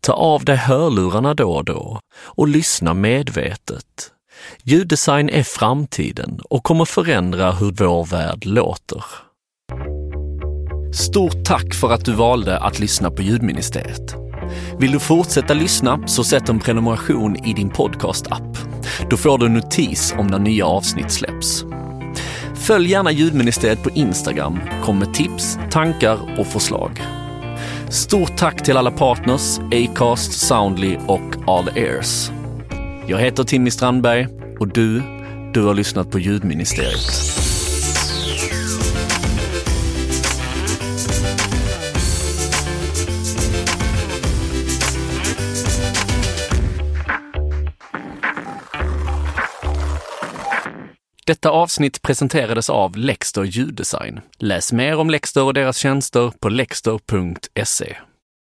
Ta 0.00 0.12
av 0.12 0.44
dig 0.44 0.56
hörlurarna 0.56 1.34
då 1.34 1.52
och 1.52 1.64
då 1.64 2.00
och 2.16 2.48
lyssna 2.48 2.94
medvetet. 2.94 4.10
Ljuddesign 4.62 5.28
är 5.28 5.42
framtiden 5.42 6.40
och 6.50 6.64
kommer 6.64 6.84
förändra 6.84 7.52
hur 7.52 7.72
vår 7.72 8.04
värld 8.04 8.44
låter. 8.44 9.04
Stort 10.94 11.44
tack 11.44 11.74
för 11.74 11.92
att 11.92 12.04
du 12.04 12.12
valde 12.12 12.58
att 12.58 12.78
lyssna 12.78 13.10
på 13.10 13.22
Ljudministeriet. 13.22 14.23
Vill 14.78 14.92
du 14.92 14.98
fortsätta 14.98 15.54
lyssna 15.54 16.00
så 16.06 16.24
sätt 16.24 16.48
en 16.48 16.60
prenumeration 16.60 17.36
i 17.36 17.52
din 17.52 17.70
podcast-app. 17.70 18.58
Då 19.10 19.16
får 19.16 19.38
du 19.38 19.46
en 19.46 19.54
notis 19.54 20.14
om 20.18 20.26
när 20.26 20.38
nya 20.38 20.66
avsnitt 20.66 21.10
släpps. 21.10 21.64
Följ 22.54 22.90
gärna 22.90 23.12
Ljudministeriet 23.12 23.82
på 23.82 23.90
Instagram, 23.90 24.60
kom 24.82 24.98
med 24.98 25.14
tips, 25.14 25.58
tankar 25.70 26.18
och 26.38 26.46
förslag. 26.46 27.02
Stort 27.88 28.36
tack 28.36 28.62
till 28.64 28.76
alla 28.76 28.90
partners, 28.90 29.58
Acast, 29.58 30.46
Soundly 30.46 30.96
och 31.06 31.34
All 31.46 31.68
Ears. 31.74 32.30
Jag 33.06 33.18
heter 33.18 33.44
Timmy 33.44 33.70
Strandberg 33.70 34.26
och 34.60 34.68
du, 34.68 35.02
du 35.54 35.62
har 35.62 35.74
lyssnat 35.74 36.10
på 36.10 36.18
Ljudministeriet. 36.18 37.53
Detta 51.26 51.50
avsnitt 51.50 52.02
presenterades 52.02 52.70
av 52.70 52.96
Lexter 52.96 53.42
ljuddesign. 53.42 54.20
Läs 54.38 54.72
mer 54.72 54.98
om 54.98 55.10
Lexter 55.10 55.42
och 55.42 55.54
deras 55.54 55.76
tjänster 55.76 56.32
på 56.40 56.48
lexter.se. 56.48 57.96